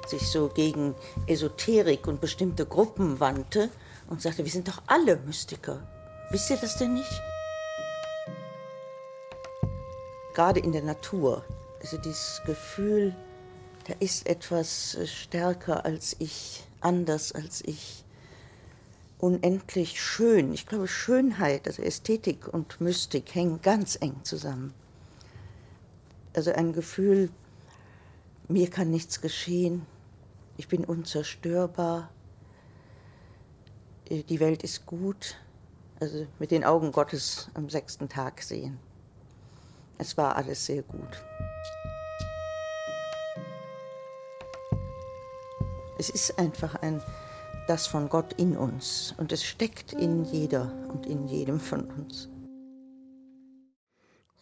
sich 0.05 0.29
so 0.29 0.47
gegen 0.47 0.93
Esoterik 1.25 2.05
und 2.05 2.21
bestimmte 2.21 2.67
Gruppen 2.67 3.19
wandte 3.19 3.71
und 4.11 4.21
sagte, 4.21 4.45
wir 4.45 4.51
sind 4.51 4.67
doch 4.67 4.79
alle 4.85 5.15
Mystiker. 5.25 5.81
Wisst 6.29 6.51
ihr 6.51 6.57
das 6.57 6.77
denn 6.77 6.93
nicht? 6.93 7.21
Gerade 10.35 10.59
in 10.59 10.71
der 10.71 10.83
Natur, 10.83 11.43
also 11.81 11.97
dieses 11.97 12.43
Gefühl, 12.45 13.15
da 13.87 13.95
ist 13.99 14.27
etwas 14.27 14.93
äh, 14.93 15.07
stärker 15.07 15.83
als 15.83 16.15
ich, 16.19 16.63
anders 16.79 17.31
als 17.31 17.63
ich, 17.65 18.03
unendlich 19.21 20.01
schön. 20.01 20.53
Ich 20.53 20.65
glaube, 20.65 20.87
Schönheit, 20.87 21.67
also 21.67 21.81
Ästhetik 21.81 22.47
und 22.47 22.81
Mystik 22.81 23.33
hängen 23.35 23.61
ganz 23.61 23.97
eng 24.01 24.15
zusammen. 24.23 24.73
Also 26.33 26.51
ein 26.51 26.73
Gefühl, 26.73 27.29
mir 28.47 28.69
kann 28.69 28.89
nichts 28.89 29.21
geschehen, 29.21 29.85
ich 30.57 30.67
bin 30.67 30.85
unzerstörbar, 30.85 32.09
die 34.09 34.39
Welt 34.39 34.63
ist 34.63 34.85
gut, 34.85 35.37
also 35.99 36.25
mit 36.39 36.51
den 36.51 36.63
Augen 36.63 36.91
Gottes 36.91 37.49
am 37.53 37.69
sechsten 37.69 38.09
Tag 38.09 38.41
sehen. 38.41 38.77
Es 39.97 40.17
war 40.17 40.35
alles 40.35 40.65
sehr 40.65 40.81
gut. 40.81 41.21
Es 45.97 46.09
ist 46.09 46.39
einfach 46.39 46.75
ein 46.75 47.01
das 47.71 47.87
von 47.87 48.09
Gott 48.09 48.33
in 48.33 48.57
uns 48.57 49.15
und 49.17 49.31
es 49.31 49.45
steckt 49.45 49.93
in 49.93 50.25
jeder 50.25 50.73
und 50.89 51.05
in 51.05 51.29
jedem 51.29 51.57
von 51.57 51.85
uns. 51.85 52.27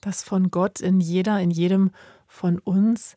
Das 0.01 0.23
von 0.23 0.49
Gott 0.49 0.79
in 0.79 0.99
jeder, 0.99 1.39
in 1.39 1.51
jedem 1.51 1.91
von 2.27 2.57
uns. 2.57 3.15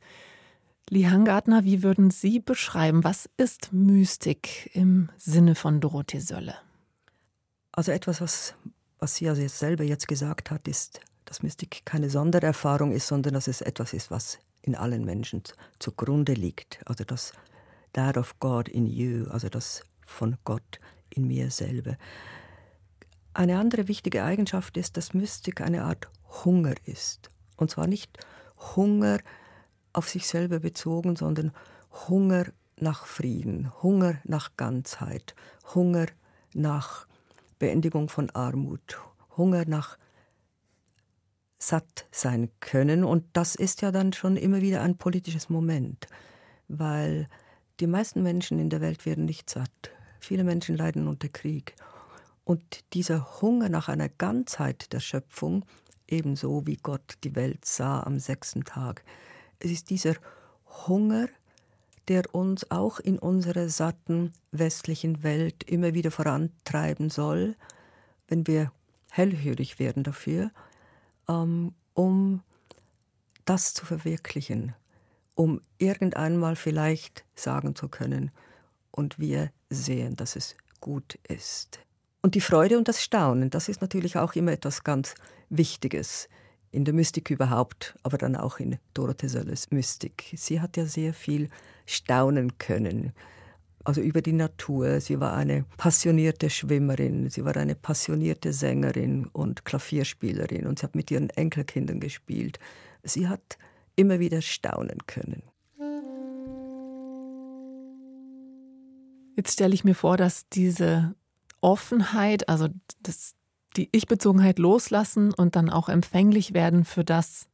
Lee 0.90 1.06
Hangartner, 1.06 1.64
wie 1.64 1.82
würden 1.82 2.10
Sie 2.10 2.40
beschreiben, 2.40 3.04
was 3.04 3.26
ist 3.38 3.72
Mystik 3.72 4.68
im 4.74 5.08
Sinne 5.16 5.54
von 5.54 5.80
Dorothee 5.80 6.20
Sölle? 6.20 6.56
Also 7.72 7.90
etwas, 7.90 8.20
was, 8.20 8.54
was 8.98 9.14
sie 9.14 9.30
also 9.30 9.40
jetzt 9.40 9.58
selber 9.60 9.82
jetzt 9.82 10.08
gesagt 10.08 10.50
hat, 10.50 10.68
ist, 10.68 11.00
dass 11.24 11.42
Mystik 11.42 11.86
keine 11.86 12.10
Sondererfahrung 12.10 12.92
ist, 12.92 13.06
sondern 13.06 13.32
dass 13.32 13.48
es 13.48 13.62
etwas 13.62 13.94
ist, 13.94 14.10
was 14.10 14.40
in 14.60 14.74
allen 14.74 15.06
Menschen 15.06 15.42
zugrunde 15.78 16.34
liegt. 16.34 16.80
Also 16.84 17.02
das 17.04 17.32
that 17.94 18.18
of 18.18 18.38
God 18.40 18.68
in 18.68 18.86
you, 18.86 19.26
also 19.30 19.48
das 19.48 19.82
von 20.12 20.36
Gott 20.44 20.80
in 21.10 21.26
mir 21.26 21.50
selber. 21.50 21.96
Eine 23.34 23.58
andere 23.58 23.88
wichtige 23.88 24.24
Eigenschaft 24.24 24.76
ist, 24.76 24.96
dass 24.96 25.14
Mystik 25.14 25.60
eine 25.60 25.84
Art 25.84 26.08
Hunger 26.44 26.74
ist. 26.84 27.30
Und 27.56 27.70
zwar 27.70 27.86
nicht 27.86 28.18
Hunger 28.76 29.18
auf 29.92 30.08
sich 30.08 30.26
selber 30.26 30.60
bezogen, 30.60 31.16
sondern 31.16 31.52
Hunger 32.08 32.46
nach 32.76 33.06
Frieden, 33.06 33.72
Hunger 33.82 34.18
nach 34.24 34.56
Ganzheit, 34.56 35.34
Hunger 35.74 36.06
nach 36.54 37.06
Beendigung 37.58 38.08
von 38.08 38.30
Armut, 38.30 38.98
Hunger 39.36 39.64
nach 39.66 39.98
satt 41.58 42.06
sein 42.10 42.50
können. 42.60 43.04
Und 43.04 43.24
das 43.34 43.54
ist 43.54 43.82
ja 43.82 43.92
dann 43.92 44.12
schon 44.12 44.36
immer 44.36 44.60
wieder 44.60 44.82
ein 44.82 44.96
politisches 44.98 45.48
Moment, 45.48 46.06
weil 46.68 47.28
die 47.80 47.86
meisten 47.86 48.22
Menschen 48.22 48.58
in 48.58 48.68
der 48.68 48.80
Welt 48.80 49.06
werden 49.06 49.24
nicht 49.24 49.48
satt. 49.48 49.90
Viele 50.22 50.44
Menschen 50.44 50.76
leiden 50.76 51.08
unter 51.08 51.28
Krieg. 51.28 51.74
Und 52.44 52.62
dieser 52.94 53.42
Hunger 53.42 53.68
nach 53.68 53.88
einer 53.88 54.08
Ganzheit 54.08 54.92
der 54.92 55.00
Schöpfung, 55.00 55.64
ebenso 56.06 56.64
wie 56.64 56.76
Gott 56.76 57.18
die 57.24 57.34
Welt 57.34 57.64
sah 57.64 58.04
am 58.04 58.20
sechsten 58.20 58.62
Tag, 58.62 59.02
es 59.58 59.72
ist 59.72 59.90
dieser 59.90 60.14
Hunger, 60.86 61.26
der 62.06 62.32
uns 62.32 62.70
auch 62.70 63.00
in 63.00 63.18
unserer 63.18 63.68
satten 63.68 64.32
westlichen 64.52 65.24
Welt 65.24 65.64
immer 65.64 65.92
wieder 65.92 66.12
vorantreiben 66.12 67.10
soll, 67.10 67.56
wenn 68.28 68.46
wir 68.46 68.70
hellhörig 69.10 69.80
werden 69.80 70.04
dafür, 70.04 70.52
ähm, 71.28 71.74
um 71.94 72.42
das 73.44 73.74
zu 73.74 73.86
verwirklichen, 73.86 74.72
um 75.34 75.60
irgendeinmal 75.78 76.54
vielleicht 76.54 77.24
sagen 77.34 77.74
zu 77.74 77.88
können, 77.88 78.30
und 78.92 79.18
wir 79.18 79.50
sehen, 79.70 80.14
dass 80.16 80.36
es 80.36 80.54
gut 80.80 81.18
ist. 81.28 81.80
Und 82.22 82.36
die 82.36 82.40
Freude 82.40 82.78
und 82.78 82.86
das 82.86 83.02
Staunen, 83.02 83.50
das 83.50 83.68
ist 83.68 83.80
natürlich 83.80 84.16
auch 84.16 84.34
immer 84.34 84.52
etwas 84.52 84.84
ganz 84.84 85.14
Wichtiges 85.48 86.28
in 86.70 86.84
der 86.84 86.94
Mystik 86.94 87.30
überhaupt, 87.30 87.94
aber 88.02 88.16
dann 88.16 88.36
auch 88.36 88.58
in 88.58 88.78
Dorothee 88.94 89.28
Sölles 89.28 89.70
Mystik. 89.70 90.32
Sie 90.36 90.60
hat 90.60 90.76
ja 90.76 90.86
sehr 90.86 91.12
viel 91.12 91.48
staunen 91.84 92.58
können. 92.58 93.12
Also 93.84 94.00
über 94.00 94.22
die 94.22 94.32
Natur. 94.32 95.00
Sie 95.00 95.20
war 95.20 95.34
eine 95.34 95.64
passionierte 95.76 96.48
Schwimmerin, 96.48 97.28
sie 97.28 97.44
war 97.44 97.56
eine 97.56 97.74
passionierte 97.74 98.52
Sängerin 98.52 99.26
und 99.26 99.64
Klavierspielerin 99.64 100.66
und 100.66 100.78
sie 100.78 100.84
hat 100.84 100.94
mit 100.94 101.10
ihren 101.10 101.30
Enkelkindern 101.30 102.00
gespielt. 102.00 102.58
Sie 103.02 103.28
hat 103.28 103.58
immer 103.96 104.20
wieder 104.20 104.40
staunen 104.40 104.98
können. 105.06 105.42
Jetzt 109.34 109.54
stelle 109.54 109.74
ich 109.74 109.84
mir 109.84 109.94
vor, 109.94 110.16
dass 110.16 110.48
diese 110.48 111.14
Offenheit, 111.60 112.48
also 112.48 112.68
das 113.00 113.34
die 113.76 113.88
Ich-Bezogenheit 113.92 114.58
loslassen 114.58 115.32
und 115.32 115.56
dann 115.56 115.70
auch 115.70 115.88
empfänglich 115.88 116.54
werden 116.54 116.84
für 116.84 117.04
das, 117.04 117.48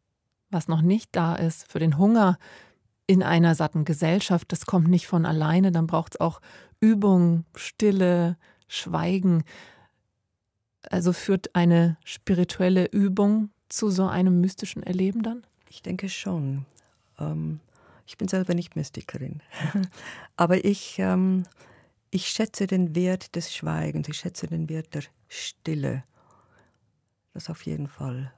was 0.50 0.68
noch 0.68 0.82
nicht 0.82 1.10
da 1.12 1.36
ist, 1.36 1.70
für 1.70 1.78
den 1.78 1.98
Hunger 1.98 2.38
in 3.06 3.22
einer 3.22 3.54
satten 3.54 3.84
Gesellschaft. 3.84 4.50
Das 4.52 4.66
kommt 4.66 4.88
nicht 4.88 5.06
von 5.06 5.26
alleine, 5.26 5.72
dann 5.72 5.86
braucht 5.86 6.14
es 6.14 6.20
auch 6.20 6.40
Übung, 6.80 7.44
Stille, 7.54 8.36
Schweigen. 8.66 9.44
Also 10.90 11.12
führt 11.12 11.54
eine 11.54 11.96
spirituelle 12.04 12.86
Übung 12.86 13.50
zu 13.68 13.90
so 13.90 14.06
einem 14.06 14.40
mystischen 14.40 14.82
Erleben 14.82 15.22
dann? 15.22 15.42
Ich 15.70 15.82
denke 15.82 16.08
schon. 16.08 16.64
Ähm, 17.18 17.60
ich 18.06 18.16
bin 18.16 18.28
selber 18.28 18.54
nicht 18.54 18.74
Mystikerin, 18.74 19.42
aber 20.36 20.64
ich 20.64 20.98
ähm, 20.98 21.44
ich 22.10 22.28
schätze 22.28 22.66
den 22.66 22.94
Wert 22.94 23.34
des 23.36 23.54
Schweigens, 23.54 24.08
ich 24.08 24.16
schätze 24.16 24.46
den 24.46 24.68
Wert 24.68 24.94
der 24.94 25.02
Stille. 25.28 26.04
Das 27.34 27.50
auf 27.50 27.66
jeden 27.66 27.88
Fall. 27.88 28.32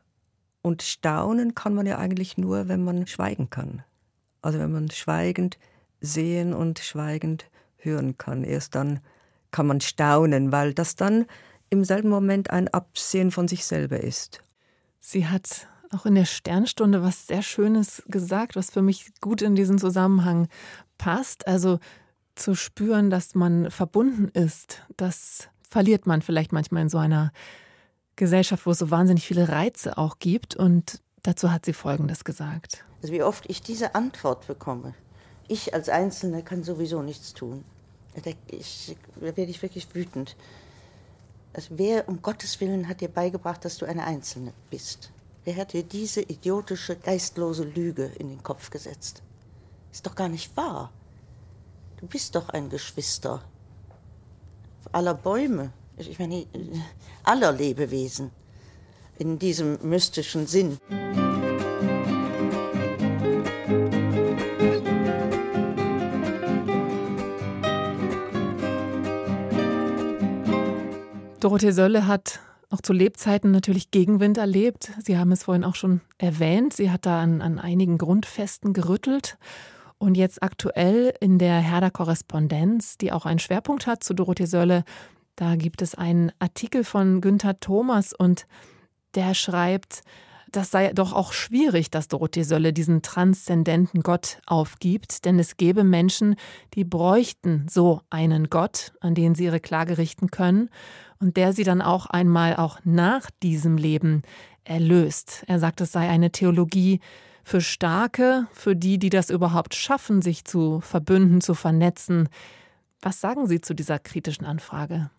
Und 0.62 0.82
staunen 0.82 1.54
kann 1.54 1.74
man 1.74 1.86
ja 1.86 1.98
eigentlich 1.98 2.36
nur, 2.36 2.68
wenn 2.68 2.84
man 2.84 3.06
schweigen 3.06 3.48
kann. 3.48 3.82
Also 4.42 4.58
wenn 4.58 4.72
man 4.72 4.90
schweigend 4.90 5.58
sehen 6.00 6.52
und 6.52 6.78
schweigend 6.80 7.50
hören 7.76 8.18
kann. 8.18 8.44
Erst 8.44 8.74
dann 8.74 9.00
kann 9.50 9.66
man 9.66 9.80
staunen, 9.80 10.52
weil 10.52 10.74
das 10.74 10.96
dann 10.96 11.26
im 11.70 11.84
selben 11.84 12.08
Moment 12.08 12.50
ein 12.50 12.68
Absehen 12.68 13.30
von 13.30 13.48
sich 13.48 13.64
selber 13.64 14.00
ist. 14.00 14.42
Sie 14.98 15.26
hat 15.26 15.68
auch 15.90 16.06
in 16.06 16.14
der 16.14 16.24
Sternstunde 16.24 17.02
was 17.02 17.26
sehr 17.26 17.42
Schönes 17.42 18.02
gesagt, 18.06 18.54
was 18.56 18.70
für 18.70 18.82
mich 18.82 19.12
gut 19.20 19.42
in 19.42 19.54
diesen 19.54 19.78
Zusammenhang 19.78 20.48
passt. 20.98 21.46
Also 21.46 21.78
zu 22.34 22.54
spüren, 22.54 23.10
dass 23.10 23.34
man 23.34 23.70
verbunden 23.70 24.28
ist, 24.28 24.82
das 24.96 25.48
verliert 25.68 26.06
man 26.06 26.22
vielleicht 26.22 26.52
manchmal 26.52 26.82
in 26.82 26.88
so 26.88 26.98
einer 26.98 27.32
Gesellschaft, 28.16 28.66
wo 28.66 28.72
es 28.72 28.78
so 28.78 28.90
wahnsinnig 28.90 29.26
viele 29.26 29.48
Reize 29.48 29.96
auch 29.96 30.18
gibt. 30.18 30.56
Und 30.56 31.00
dazu 31.22 31.52
hat 31.52 31.64
sie 31.64 31.72
Folgendes 31.72 32.24
gesagt. 32.24 32.84
Also 33.02 33.14
wie 33.14 33.22
oft 33.22 33.48
ich 33.48 33.62
diese 33.62 33.94
Antwort 33.94 34.46
bekomme. 34.46 34.94
Ich 35.48 35.74
als 35.74 35.88
Einzelner 35.88 36.42
kann 36.42 36.62
sowieso 36.62 37.02
nichts 37.02 37.32
tun. 37.32 37.64
Da, 38.24 38.30
ich, 38.48 38.96
da 39.16 39.22
werde 39.22 39.42
ich 39.44 39.62
wirklich 39.62 39.94
wütend. 39.94 40.36
Also 41.52 41.78
wer 41.78 42.08
um 42.08 42.22
Gottes 42.22 42.60
Willen 42.60 42.88
hat 42.88 43.00
dir 43.00 43.08
beigebracht, 43.08 43.64
dass 43.64 43.78
du 43.78 43.86
eine 43.86 44.04
Einzelne 44.04 44.52
bist? 44.70 45.10
Wer 45.44 45.56
hat 45.56 45.72
dir 45.72 45.82
diese 45.82 46.20
idiotische, 46.20 46.96
geistlose 46.96 47.64
Lüge 47.64 48.04
in 48.18 48.28
den 48.28 48.42
Kopf 48.42 48.70
gesetzt? 48.70 49.22
Ist 49.90 50.06
doch 50.06 50.14
gar 50.14 50.28
nicht 50.28 50.56
wahr. 50.56 50.92
Du 52.00 52.06
bist 52.06 52.34
doch 52.34 52.48
ein 52.48 52.70
Geschwister 52.70 53.42
aller 54.90 55.12
Bäume, 55.12 55.70
ich 55.98 56.18
meine, 56.18 56.46
aller 57.24 57.52
Lebewesen 57.52 58.30
in 59.18 59.38
diesem 59.38 59.78
mystischen 59.82 60.46
Sinn. 60.46 60.78
Dorothee 71.40 71.72
Sölle 71.72 72.06
hat 72.06 72.40
auch 72.70 72.80
zu 72.80 72.94
Lebzeiten 72.94 73.50
natürlich 73.50 73.90
Gegenwind 73.90 74.38
erlebt. 74.38 74.92
Sie 75.04 75.18
haben 75.18 75.32
es 75.32 75.42
vorhin 75.42 75.64
auch 75.64 75.74
schon 75.74 76.00
erwähnt. 76.16 76.72
Sie 76.72 76.90
hat 76.90 77.04
da 77.04 77.20
an, 77.20 77.42
an 77.42 77.58
einigen 77.58 77.98
Grundfesten 77.98 78.72
gerüttelt 78.72 79.36
und 80.00 80.16
jetzt 80.16 80.42
aktuell 80.42 81.14
in 81.20 81.38
der 81.38 81.60
Herder 81.60 81.90
Korrespondenz, 81.90 82.96
die 82.96 83.12
auch 83.12 83.26
einen 83.26 83.38
Schwerpunkt 83.38 83.86
hat 83.86 84.02
zu 84.02 84.14
Dorothee 84.14 84.46
Sölle, 84.46 84.82
da 85.36 85.56
gibt 85.56 85.82
es 85.82 85.94
einen 85.94 86.32
Artikel 86.38 86.84
von 86.84 87.20
Günther 87.20 87.60
Thomas 87.60 88.12
und 88.14 88.46
der 89.14 89.34
schreibt, 89.34 90.02
das 90.50 90.70
sei 90.70 90.92
doch 90.94 91.12
auch 91.12 91.32
schwierig, 91.32 91.90
dass 91.90 92.08
Dorothee 92.08 92.42
Sölle 92.42 92.72
diesen 92.72 93.02
transzendenten 93.02 94.02
Gott 94.02 94.38
aufgibt, 94.46 95.26
denn 95.26 95.38
es 95.38 95.58
gäbe 95.58 95.84
Menschen, 95.84 96.34
die 96.74 96.84
bräuchten 96.84 97.66
so 97.68 98.00
einen 98.08 98.48
Gott, 98.48 98.92
an 99.00 99.14
den 99.14 99.34
sie 99.34 99.44
ihre 99.44 99.60
Klage 99.60 99.98
richten 99.98 100.30
können 100.30 100.70
und 101.18 101.36
der 101.36 101.52
sie 101.52 101.64
dann 101.64 101.82
auch 101.82 102.06
einmal 102.06 102.56
auch 102.56 102.78
nach 102.84 103.30
diesem 103.42 103.76
Leben 103.76 104.22
erlöst. 104.64 105.44
Er 105.46 105.58
sagt, 105.58 105.82
es 105.82 105.92
sei 105.92 106.08
eine 106.08 106.32
Theologie, 106.32 107.00
für 107.44 107.60
Starke, 107.60 108.46
für 108.52 108.76
die, 108.76 108.98
die 108.98 109.10
das 109.10 109.30
überhaupt 109.30 109.74
schaffen, 109.74 110.22
sich 110.22 110.44
zu 110.44 110.80
verbünden, 110.80 111.40
zu 111.40 111.54
vernetzen. 111.54 112.28
Was 113.00 113.20
sagen 113.20 113.46
Sie 113.46 113.60
zu 113.60 113.74
dieser 113.74 113.98
kritischen 113.98 114.46
Anfrage? 114.46 115.10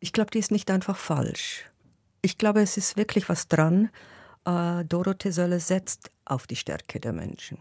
Ich 0.00 0.12
glaube, 0.12 0.30
die 0.30 0.38
ist 0.38 0.50
nicht 0.50 0.70
einfach 0.70 0.96
falsch. 0.96 1.64
Ich 2.22 2.38
glaube, 2.38 2.60
es 2.62 2.76
ist 2.76 2.96
wirklich 2.96 3.28
was 3.28 3.48
dran. 3.48 3.90
Äh, 4.44 4.84
Dorothee 4.84 5.30
Sölle 5.30 5.60
setzt 5.60 6.10
auf 6.24 6.46
die 6.46 6.56
Stärke 6.56 7.00
der 7.00 7.12
Menschen. 7.12 7.58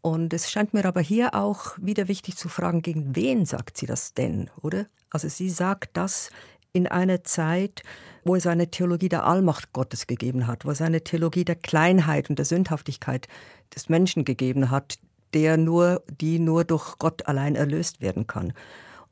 Und 0.00 0.32
es 0.32 0.50
scheint 0.50 0.74
mir 0.74 0.84
aber 0.84 1.00
hier 1.00 1.34
auch 1.34 1.76
wieder 1.78 2.08
wichtig 2.08 2.36
zu 2.36 2.48
fragen, 2.48 2.82
gegen 2.82 3.16
wen 3.16 3.46
sagt 3.46 3.76
sie 3.76 3.86
das 3.86 4.14
denn, 4.14 4.50
oder? 4.62 4.86
Also 5.10 5.28
sie 5.28 5.50
sagt 5.50 5.96
das 5.96 6.30
in 6.78 6.86
einer 6.86 7.24
Zeit, 7.24 7.82
wo 8.24 8.36
es 8.36 8.46
eine 8.46 8.70
Theologie 8.70 9.08
der 9.08 9.26
Allmacht 9.26 9.72
Gottes 9.72 10.06
gegeben 10.06 10.46
hat, 10.46 10.64
wo 10.64 10.70
es 10.70 10.80
eine 10.80 11.02
Theologie 11.02 11.44
der 11.44 11.56
Kleinheit 11.56 12.30
und 12.30 12.38
der 12.38 12.46
Sündhaftigkeit 12.46 13.26
des 13.74 13.88
Menschen 13.88 14.24
gegeben 14.24 14.70
hat, 14.70 14.98
der 15.34 15.56
nur, 15.56 16.02
die 16.20 16.38
nur 16.38 16.64
durch 16.64 16.96
Gott 16.98 17.26
allein 17.26 17.56
erlöst 17.56 18.00
werden 18.00 18.26
kann. 18.26 18.52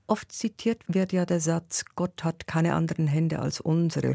Oft 0.07 0.31
zitiert 0.31 0.83
wird 0.87 1.13
ja 1.13 1.27
der 1.27 1.41
Satz, 1.41 1.85
Gott 1.97 2.23
hat 2.23 2.47
keine 2.47 2.75
anderen 2.75 3.09
Hände 3.09 3.41
als 3.41 3.61
unsere. 3.61 4.15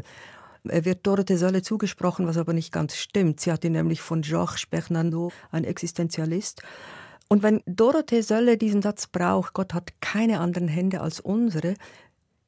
Er 0.66 0.86
wird 0.86 1.06
Dorothee 1.06 1.36
Sölle 1.36 1.60
zugesprochen, 1.60 2.26
was 2.26 2.38
aber 2.38 2.54
nicht 2.54 2.72
ganz 2.72 2.96
stimmt. 2.96 3.40
Sie 3.40 3.52
hat 3.52 3.64
ihn 3.64 3.72
nämlich 3.72 4.00
von 4.00 4.22
Georges 4.22 4.64
Bernardo, 4.64 5.30
ein 5.50 5.64
Existenzialist. 5.64 6.62
Und 7.28 7.42
wenn 7.42 7.62
Dorothee 7.66 8.22
Sölle 8.22 8.56
diesen 8.56 8.80
Satz 8.80 9.06
braucht, 9.08 9.52
Gott 9.52 9.74
hat 9.74 10.00
keine 10.00 10.40
anderen 10.40 10.68
Hände 10.68 11.02
als 11.02 11.20
unsere, 11.20 11.74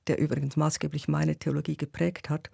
der 0.07 0.19
übrigens 0.19 0.57
maßgeblich 0.57 1.09
meine 1.09 1.37
Theologie 1.37 1.77
geprägt 1.77 2.31
hat, 2.31 2.51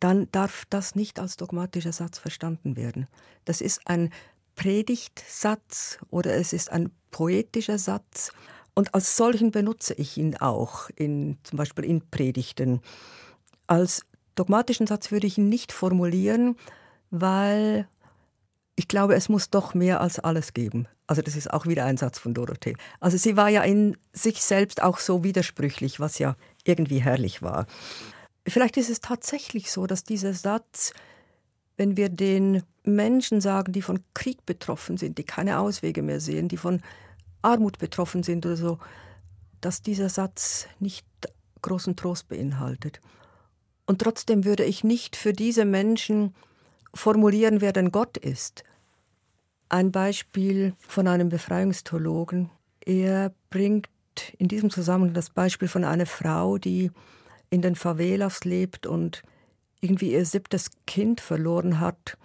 dann 0.00 0.28
darf 0.32 0.64
das 0.70 0.94
nicht 0.94 1.20
als 1.20 1.36
dogmatischer 1.36 1.92
Satz 1.92 2.18
verstanden 2.18 2.76
werden. 2.76 3.06
Das 3.44 3.60
ist 3.60 3.86
ein 3.86 4.10
Predigtsatz 4.56 5.98
oder 6.10 6.34
es 6.34 6.52
ist 6.52 6.70
ein 6.70 6.90
poetischer 7.10 7.78
Satz 7.78 8.32
und 8.74 8.94
als 8.94 9.16
solchen 9.16 9.50
benutze 9.50 9.94
ich 9.94 10.16
ihn 10.16 10.36
auch, 10.36 10.90
in, 10.96 11.38
zum 11.42 11.56
Beispiel 11.56 11.84
in 11.84 12.08
Predigten. 12.10 12.80
Als 13.66 14.06
dogmatischen 14.34 14.86
Satz 14.86 15.10
würde 15.10 15.26
ich 15.26 15.38
ihn 15.38 15.48
nicht 15.48 15.72
formulieren, 15.72 16.56
weil 17.10 17.88
ich 18.76 18.88
glaube, 18.88 19.14
es 19.14 19.28
muss 19.28 19.50
doch 19.50 19.74
mehr 19.74 20.00
als 20.00 20.18
alles 20.18 20.54
geben. 20.54 20.88
Also 21.06 21.22
das 21.22 21.36
ist 21.36 21.52
auch 21.52 21.66
wieder 21.66 21.84
ein 21.84 21.96
Satz 21.96 22.18
von 22.18 22.34
Dorothee. 22.34 22.76
Also 23.00 23.16
sie 23.16 23.36
war 23.36 23.48
ja 23.48 23.62
in 23.62 23.96
sich 24.12 24.42
selbst 24.42 24.82
auch 24.82 24.98
so 24.98 25.24
widersprüchlich, 25.24 26.00
was 26.00 26.18
ja 26.18 26.36
irgendwie 26.64 26.98
herrlich 26.98 27.42
war. 27.42 27.66
Vielleicht 28.46 28.76
ist 28.76 28.90
es 28.90 29.00
tatsächlich 29.00 29.70
so, 29.70 29.86
dass 29.86 30.04
dieser 30.04 30.34
Satz, 30.34 30.92
wenn 31.76 31.96
wir 31.96 32.08
den 32.08 32.62
Menschen 32.84 33.40
sagen, 33.40 33.72
die 33.72 33.82
von 33.82 34.02
Krieg 34.14 34.44
betroffen 34.46 34.96
sind, 34.96 35.18
die 35.18 35.24
keine 35.24 35.58
Auswege 35.58 36.02
mehr 36.02 36.20
sehen, 36.20 36.48
die 36.48 36.56
von 36.56 36.82
Armut 37.42 37.78
betroffen 37.78 38.22
sind 38.22 38.44
oder 38.46 38.56
so, 38.56 38.78
dass 39.60 39.82
dieser 39.82 40.08
Satz 40.08 40.66
nicht 40.78 41.06
großen 41.62 41.96
Trost 41.96 42.28
beinhaltet. 42.28 43.00
Und 43.86 44.00
trotzdem 44.00 44.44
würde 44.44 44.64
ich 44.64 44.84
nicht 44.84 45.16
für 45.16 45.32
diese 45.32 45.64
Menschen 45.64 46.34
formulieren, 46.94 47.60
wer 47.60 47.72
denn 47.72 47.92
Gott 47.92 48.16
ist. 48.16 48.64
Ein 49.68 49.92
Beispiel 49.92 50.74
von 50.78 51.06
einem 51.06 51.28
Befreiungstheologen. 51.28 52.50
Er 52.84 53.34
bringt 53.50 53.88
in 54.38 54.48
diesem 54.48 54.70
Zusammenhang 54.70 55.14
das 55.14 55.30
Beispiel 55.30 55.68
von 55.68 55.84
einer 55.84 56.06
Frau, 56.06 56.58
die 56.58 56.90
in 57.50 57.62
den 57.62 57.74
Favelas 57.74 58.44
lebt 58.44 58.86
und 58.86 59.22
irgendwie 59.80 60.12
ihr 60.12 60.24
siebtes 60.24 60.70
Kind 60.86 61.20
verloren 61.20 61.80
hat. 61.80 62.16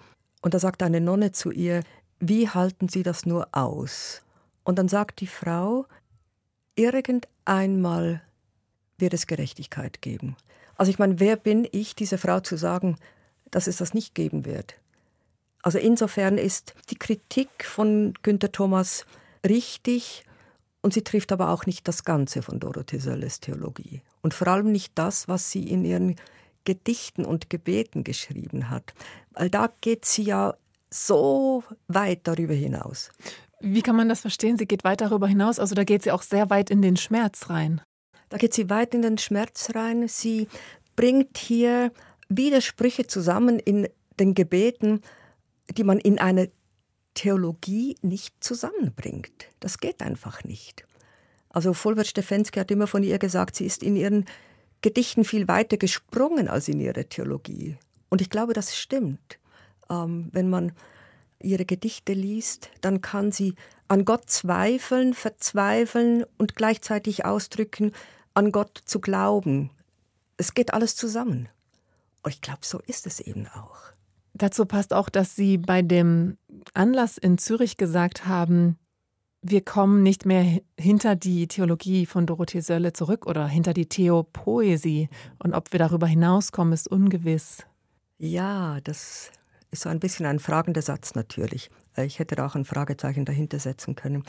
Und 0.42 0.54
da 0.54 0.60
sagt 0.60 0.84
eine 0.84 1.02
Nonne 1.02 1.32
zu 1.32 1.52
ihr, 1.52 1.82
wie 2.20 2.50
halten 2.50 2.88
Sie 2.90 3.04
das 3.04 3.26
nur 3.26 3.48
aus? 3.52 4.22
Und 4.64 4.80
dann 4.80 4.88
sagt 4.88 5.22
die 5.22 5.28
Frau, 5.28 5.86
irgendeinmal 6.76 8.22
wird 8.98 9.14
es 9.14 9.28
Gerechtigkeit 9.28 10.02
geben. 10.02 10.36
Also 10.76 10.90
ich 10.92 11.00
meine, 11.00 11.20
wer 11.20 11.36
bin 11.36 11.68
ich, 11.72 11.96
diese 11.96 12.18
Frau 12.18 12.40
zu 12.40 12.58
sagen, 12.58 12.98
dass 13.52 13.68
es 13.68 13.78
das 13.78 13.94
nicht 13.94 14.16
geben 14.16 14.46
wird? 14.46 14.76
Also 15.62 15.80
insofern 15.80 16.38
ist 16.38 16.76
die 16.90 16.96
Kritik 16.96 17.66
von 17.66 18.14
Günter 18.22 18.52
Thomas 18.52 19.06
richtig 19.48 20.26
und 20.86 20.93
sie 20.93 21.04
trifft 21.04 21.32
aber 21.32 21.50
auch 21.50 21.65
nicht 21.65 21.88
das 21.88 22.04
Ganze 22.04 22.43
von 22.43 22.60
Dorothee 22.60 23.00
Sölles 23.00 23.39
Theologie. 23.39 24.04
Und 24.21 24.36
vor 24.36 24.45
allem 24.50 24.71
nicht 24.71 24.91
das, 24.93 25.28
was 25.28 25.50
sie 25.50 25.67
in 25.67 25.84
ihren 25.84 26.15
Gedichten 26.63 27.26
und 27.26 27.50
Gebeten 27.50 28.04
geschrieben 28.04 28.69
hat. 28.69 28.93
Weil 29.32 29.50
da 29.50 29.74
geht 29.82 30.06
sie 30.06 30.21
ja 30.21 30.54
so 30.91 31.63
weit 31.88 32.19
darüber 32.28 32.54
hinaus. 32.54 33.10
Wie 33.60 33.82
kann 33.82 33.95
man 33.95 34.10
das 34.10 34.19
verstehen? 34.19 34.60
Sie 34.60 34.67
geht 34.67 34.84
weit 34.84 35.02
darüber 35.02 35.28
hinaus, 35.28 35.58
also 35.58 35.74
da 35.74 35.84
geht 35.84 36.04
sie 36.04 36.12
auch 36.12 36.21
sehr 36.21 36.52
weit 36.52 36.69
in 36.69 36.84
den 36.84 36.98
Schmerz 36.98 37.50
rein. 37.50 37.82
Da 38.30 38.38
geht 38.38 38.54
sie 38.54 38.69
weit 38.69 38.93
in 38.93 39.02
den 39.02 39.17
Schmerz 39.17 39.71
rein. 39.74 40.08
Sie 40.08 40.48
bringt 40.95 41.39
hier 41.39 41.91
Widersprüche 42.30 43.08
zusammen 43.08 43.58
in 43.58 43.88
den 44.19 44.36
Gebeten, 44.36 45.02
die 45.76 45.84
man 45.84 45.98
in 45.98 46.19
einer 46.19 46.45
Theologie 47.15 47.97
nicht 48.01 48.36
zusammenbringt. 48.43 49.47
Das 49.60 49.80
geht 49.80 50.01
einfach 50.01 50.43
nicht. 50.43 50.86
Also 51.49 51.73
Fulbert 51.73 52.08
Stefensky 52.08 52.60
hat 52.60 52.69
immer 52.69 52.86
von 52.86 53.01
ihr 53.01 53.17
gesagt, 53.17 53.56
sie 53.56 53.65
ist 53.65 53.82
in 53.82 53.95
ihren 53.95 54.25
Gedichten 54.82 55.23
viel 55.23 55.47
weiter 55.47 55.78
gesprungen 55.78 56.47
als 56.47 56.67
in 56.67 56.80
ihrer 56.80 57.10
Theologie. 57.10 57.78
Und 58.10 58.21
ich 58.21 58.30
glaube, 58.30 58.54
das 58.54 58.78
stimmt. 58.78 59.39
Ähm, 59.89 60.30
wenn 60.32 60.49
man 60.49 60.73
ihre 61.41 61.65
Gedichte 61.65 62.13
liest, 62.13 62.69
dann 62.82 63.01
kann 63.01 63.32
sie 63.32 63.56
an 63.88 64.06
Gott 64.06 64.30
zweifeln, 64.30 65.13
verzweifeln 65.13 66.25
und 66.38 66.56
gleichzeitig 66.56 67.25
ausdrücken, 67.25 67.93
an 68.34 68.51
Gott 68.51 68.82
zu 68.86 68.99
glauben. 68.99 69.71
Es 70.38 70.54
geht 70.54 70.73
alles 70.73 70.95
zusammen. 70.95 71.49
Und 72.23 72.34
ich 72.34 72.41
glaube, 72.41 72.62
so 72.63 72.80
ist 72.88 73.08
es 73.08 73.19
eben 73.19 73.47
auch. 73.47 73.95
Dazu 74.38 74.65
passt 74.65 74.93
auch, 74.93 75.08
dass 75.10 75.36
Sie 75.36 75.58
bei 75.58 75.82
dem 75.82 76.38
Anlass 76.74 77.17
in 77.17 77.38
Zürich 77.38 77.78
gesagt 77.78 78.28
haben, 78.28 78.78
wir 79.41 79.63
kommen 79.63 80.04
nicht 80.04 80.26
mehr 80.26 80.60
hinter 80.78 81.15
die 81.15 81.48
Theologie 81.48 82.06
von 82.06 82.26
Dorothee 82.26 82.60
Sölle 82.60 82.93
zurück 82.93 83.28
oder 83.28 83.48
hinter 83.48 83.74
die 83.74 83.88
Theopoesie. 83.88 85.08
Und 85.41 85.54
ob 85.54 85.71
wir 85.71 85.80
darüber 85.80 86.08
hinauskommen, 86.08 86.74
ist 86.74 86.88
ungewiss. 86.88 87.60
Ja, 88.17 88.82
das 88.82 89.32
ist 89.71 89.84
so 89.84 89.89
ein 89.89 90.00
bisschen 90.00 90.26
ein 90.26 90.39
fragender 90.39 90.82
Satz 90.82 91.15
natürlich. 91.15 91.69
Äh, 91.95 92.06
ich 92.06 92.19
hätte 92.19 92.36
da 92.36 92.45
auch 92.45 92.56
ein 92.56 92.65
Fragezeichen 92.65 93.24
dahinter 93.24 93.60
setzen 93.60 93.95
können. 93.95 94.24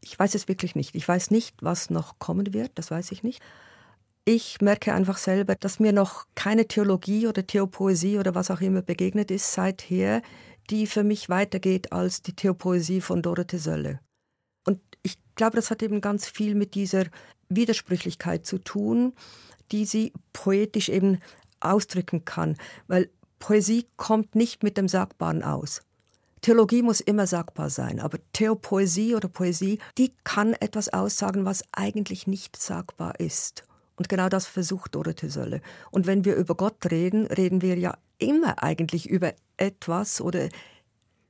Ich 0.00 0.18
weiß 0.18 0.34
es 0.34 0.48
wirklich 0.48 0.74
nicht. 0.74 0.94
Ich 0.94 1.06
weiß 1.06 1.30
nicht, 1.32 1.56
was 1.60 1.90
noch 1.90 2.18
kommen 2.18 2.54
wird, 2.54 2.70
das 2.76 2.90
weiß 2.90 3.12
ich 3.12 3.22
nicht. 3.22 3.42
Ich 4.24 4.60
merke 4.60 4.92
einfach 4.92 5.18
selber, 5.18 5.54
dass 5.54 5.80
mir 5.80 5.92
noch 5.92 6.26
keine 6.34 6.68
Theologie 6.68 7.26
oder 7.26 7.46
Theopoesie 7.46 8.18
oder 8.18 8.34
was 8.34 8.50
auch 8.50 8.60
immer 8.60 8.82
begegnet 8.82 9.30
ist 9.30 9.52
seither, 9.52 10.22
die 10.68 10.86
für 10.86 11.02
mich 11.02 11.28
weitergeht 11.28 11.92
als 11.92 12.22
die 12.22 12.34
Theopoesie 12.34 13.00
von 13.00 13.22
Dorothee 13.22 13.58
Sölle. 13.58 14.00
Und 14.64 14.80
ich 15.02 15.18
glaube, 15.34 15.56
das 15.56 15.70
hat 15.70 15.82
eben 15.82 16.00
ganz 16.00 16.28
viel 16.28 16.54
mit 16.54 16.74
dieser 16.74 17.06
Widersprüchlichkeit 17.48 18.46
zu 18.46 18.58
tun, 18.58 19.14
die 19.72 19.84
sie 19.84 20.12
poetisch 20.32 20.90
eben 20.90 21.18
ausdrücken 21.60 22.24
kann. 22.24 22.56
Weil 22.86 23.10
Poesie 23.38 23.86
kommt 23.96 24.34
nicht 24.34 24.62
mit 24.62 24.76
dem 24.76 24.86
Sagbaren 24.86 25.42
aus. 25.42 25.82
Theologie 26.42 26.82
muss 26.82 27.00
immer 27.00 27.26
sagbar 27.26 27.68
sein, 27.68 28.00
aber 28.00 28.18
Theopoesie 28.32 29.14
oder 29.14 29.28
Poesie, 29.28 29.78
die 29.98 30.12
kann 30.24 30.54
etwas 30.54 30.88
aussagen, 30.88 31.44
was 31.44 31.64
eigentlich 31.72 32.26
nicht 32.26 32.56
sagbar 32.56 33.18
ist. 33.20 33.64
Und 34.00 34.08
genau 34.08 34.30
das 34.30 34.46
versucht 34.46 34.94
Dorothee 34.94 35.28
Sölle. 35.28 35.60
Und 35.90 36.06
wenn 36.06 36.24
wir 36.24 36.34
über 36.34 36.54
Gott 36.54 36.90
reden, 36.90 37.26
reden 37.26 37.60
wir 37.60 37.76
ja 37.76 37.98
immer 38.16 38.62
eigentlich 38.62 39.06
über 39.06 39.34
etwas 39.58 40.22
oder 40.22 40.48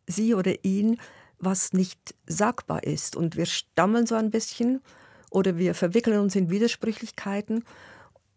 sie 0.07 0.35
oder 0.35 0.65
ihn, 0.65 1.01
was 1.41 1.73
nicht 1.73 2.15
sagbar 2.29 2.85
ist. 2.85 3.17
Und 3.17 3.37
wir 3.37 3.47
stammeln 3.47 4.07
so 4.07 4.15
ein 4.15 4.31
bisschen 4.31 4.83
oder 5.31 5.59
wir 5.59 5.75
verwickeln 5.75 6.21
uns 6.21 6.37
in 6.37 6.49
Widersprüchlichkeiten 6.49 7.65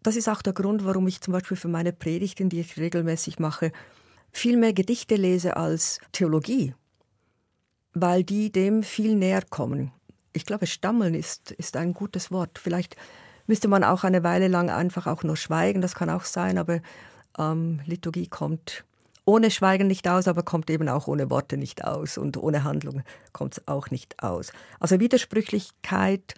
das 0.04 0.16
ist 0.16 0.28
auch 0.28 0.42
der 0.42 0.52
Grund, 0.52 0.84
warum 0.84 1.08
ich 1.08 1.22
zum 1.22 1.32
Beispiel 1.32 1.56
für 1.56 1.68
meine 1.68 1.92
Predigten, 1.92 2.50
die 2.50 2.60
ich 2.60 2.76
regelmäßig 2.76 3.38
mache, 3.38 3.72
viel 4.30 4.58
mehr 4.58 4.74
Gedichte 4.74 5.16
lese 5.16 5.56
als 5.56 5.98
Theologie, 6.12 6.74
weil 7.94 8.22
die 8.22 8.52
dem 8.52 8.82
viel 8.82 9.16
näher 9.16 9.42
kommen. 9.48 9.92
Ich 10.34 10.44
glaube, 10.44 10.66
Stammeln 10.66 11.14
ist, 11.14 11.52
ist 11.52 11.76
ein 11.76 11.94
gutes 11.94 12.30
Wort. 12.30 12.58
Vielleicht 12.58 12.96
müsste 13.46 13.68
man 13.68 13.84
auch 13.84 14.04
eine 14.04 14.22
Weile 14.24 14.48
lang 14.48 14.70
einfach 14.70 15.06
auch 15.06 15.22
nur 15.22 15.36
schweigen, 15.36 15.80
das 15.80 15.94
kann 15.94 16.10
auch 16.10 16.24
sein, 16.24 16.58
aber 16.58 16.80
ähm, 17.38 17.80
Liturgie 17.86 18.26
kommt 18.26 18.84
ohne 19.24 19.50
Schweigen 19.50 19.86
nicht 19.86 20.06
aus, 20.06 20.28
aber 20.28 20.42
kommt 20.42 20.68
eben 20.70 20.88
auch 20.88 21.06
ohne 21.06 21.30
Worte 21.30 21.56
nicht 21.56 21.84
aus 21.84 22.18
und 22.18 22.36
ohne 22.36 22.64
Handlung 22.64 23.02
kommt 23.32 23.54
es 23.54 23.68
auch 23.68 23.90
nicht 23.90 24.22
aus. 24.22 24.52
Also 24.80 25.00
Widersprüchlichkeit 25.00 26.34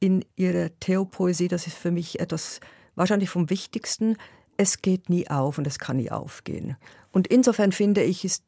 in 0.00 0.24
ihrer 0.36 0.70
Theopoesie, 0.78 1.48
das 1.48 1.66
ist 1.66 1.76
für 1.76 1.90
mich 1.90 2.20
etwas 2.20 2.60
wahrscheinlich 2.94 3.30
vom 3.30 3.50
Wichtigsten, 3.50 4.16
es 4.56 4.82
geht 4.82 5.08
nie 5.08 5.28
auf 5.28 5.58
und 5.58 5.66
es 5.66 5.78
kann 5.78 5.96
nie 5.96 6.10
aufgehen. 6.10 6.76
Und 7.12 7.26
insofern 7.26 7.72
finde 7.72 8.02
ich, 8.02 8.24
ist, 8.24 8.44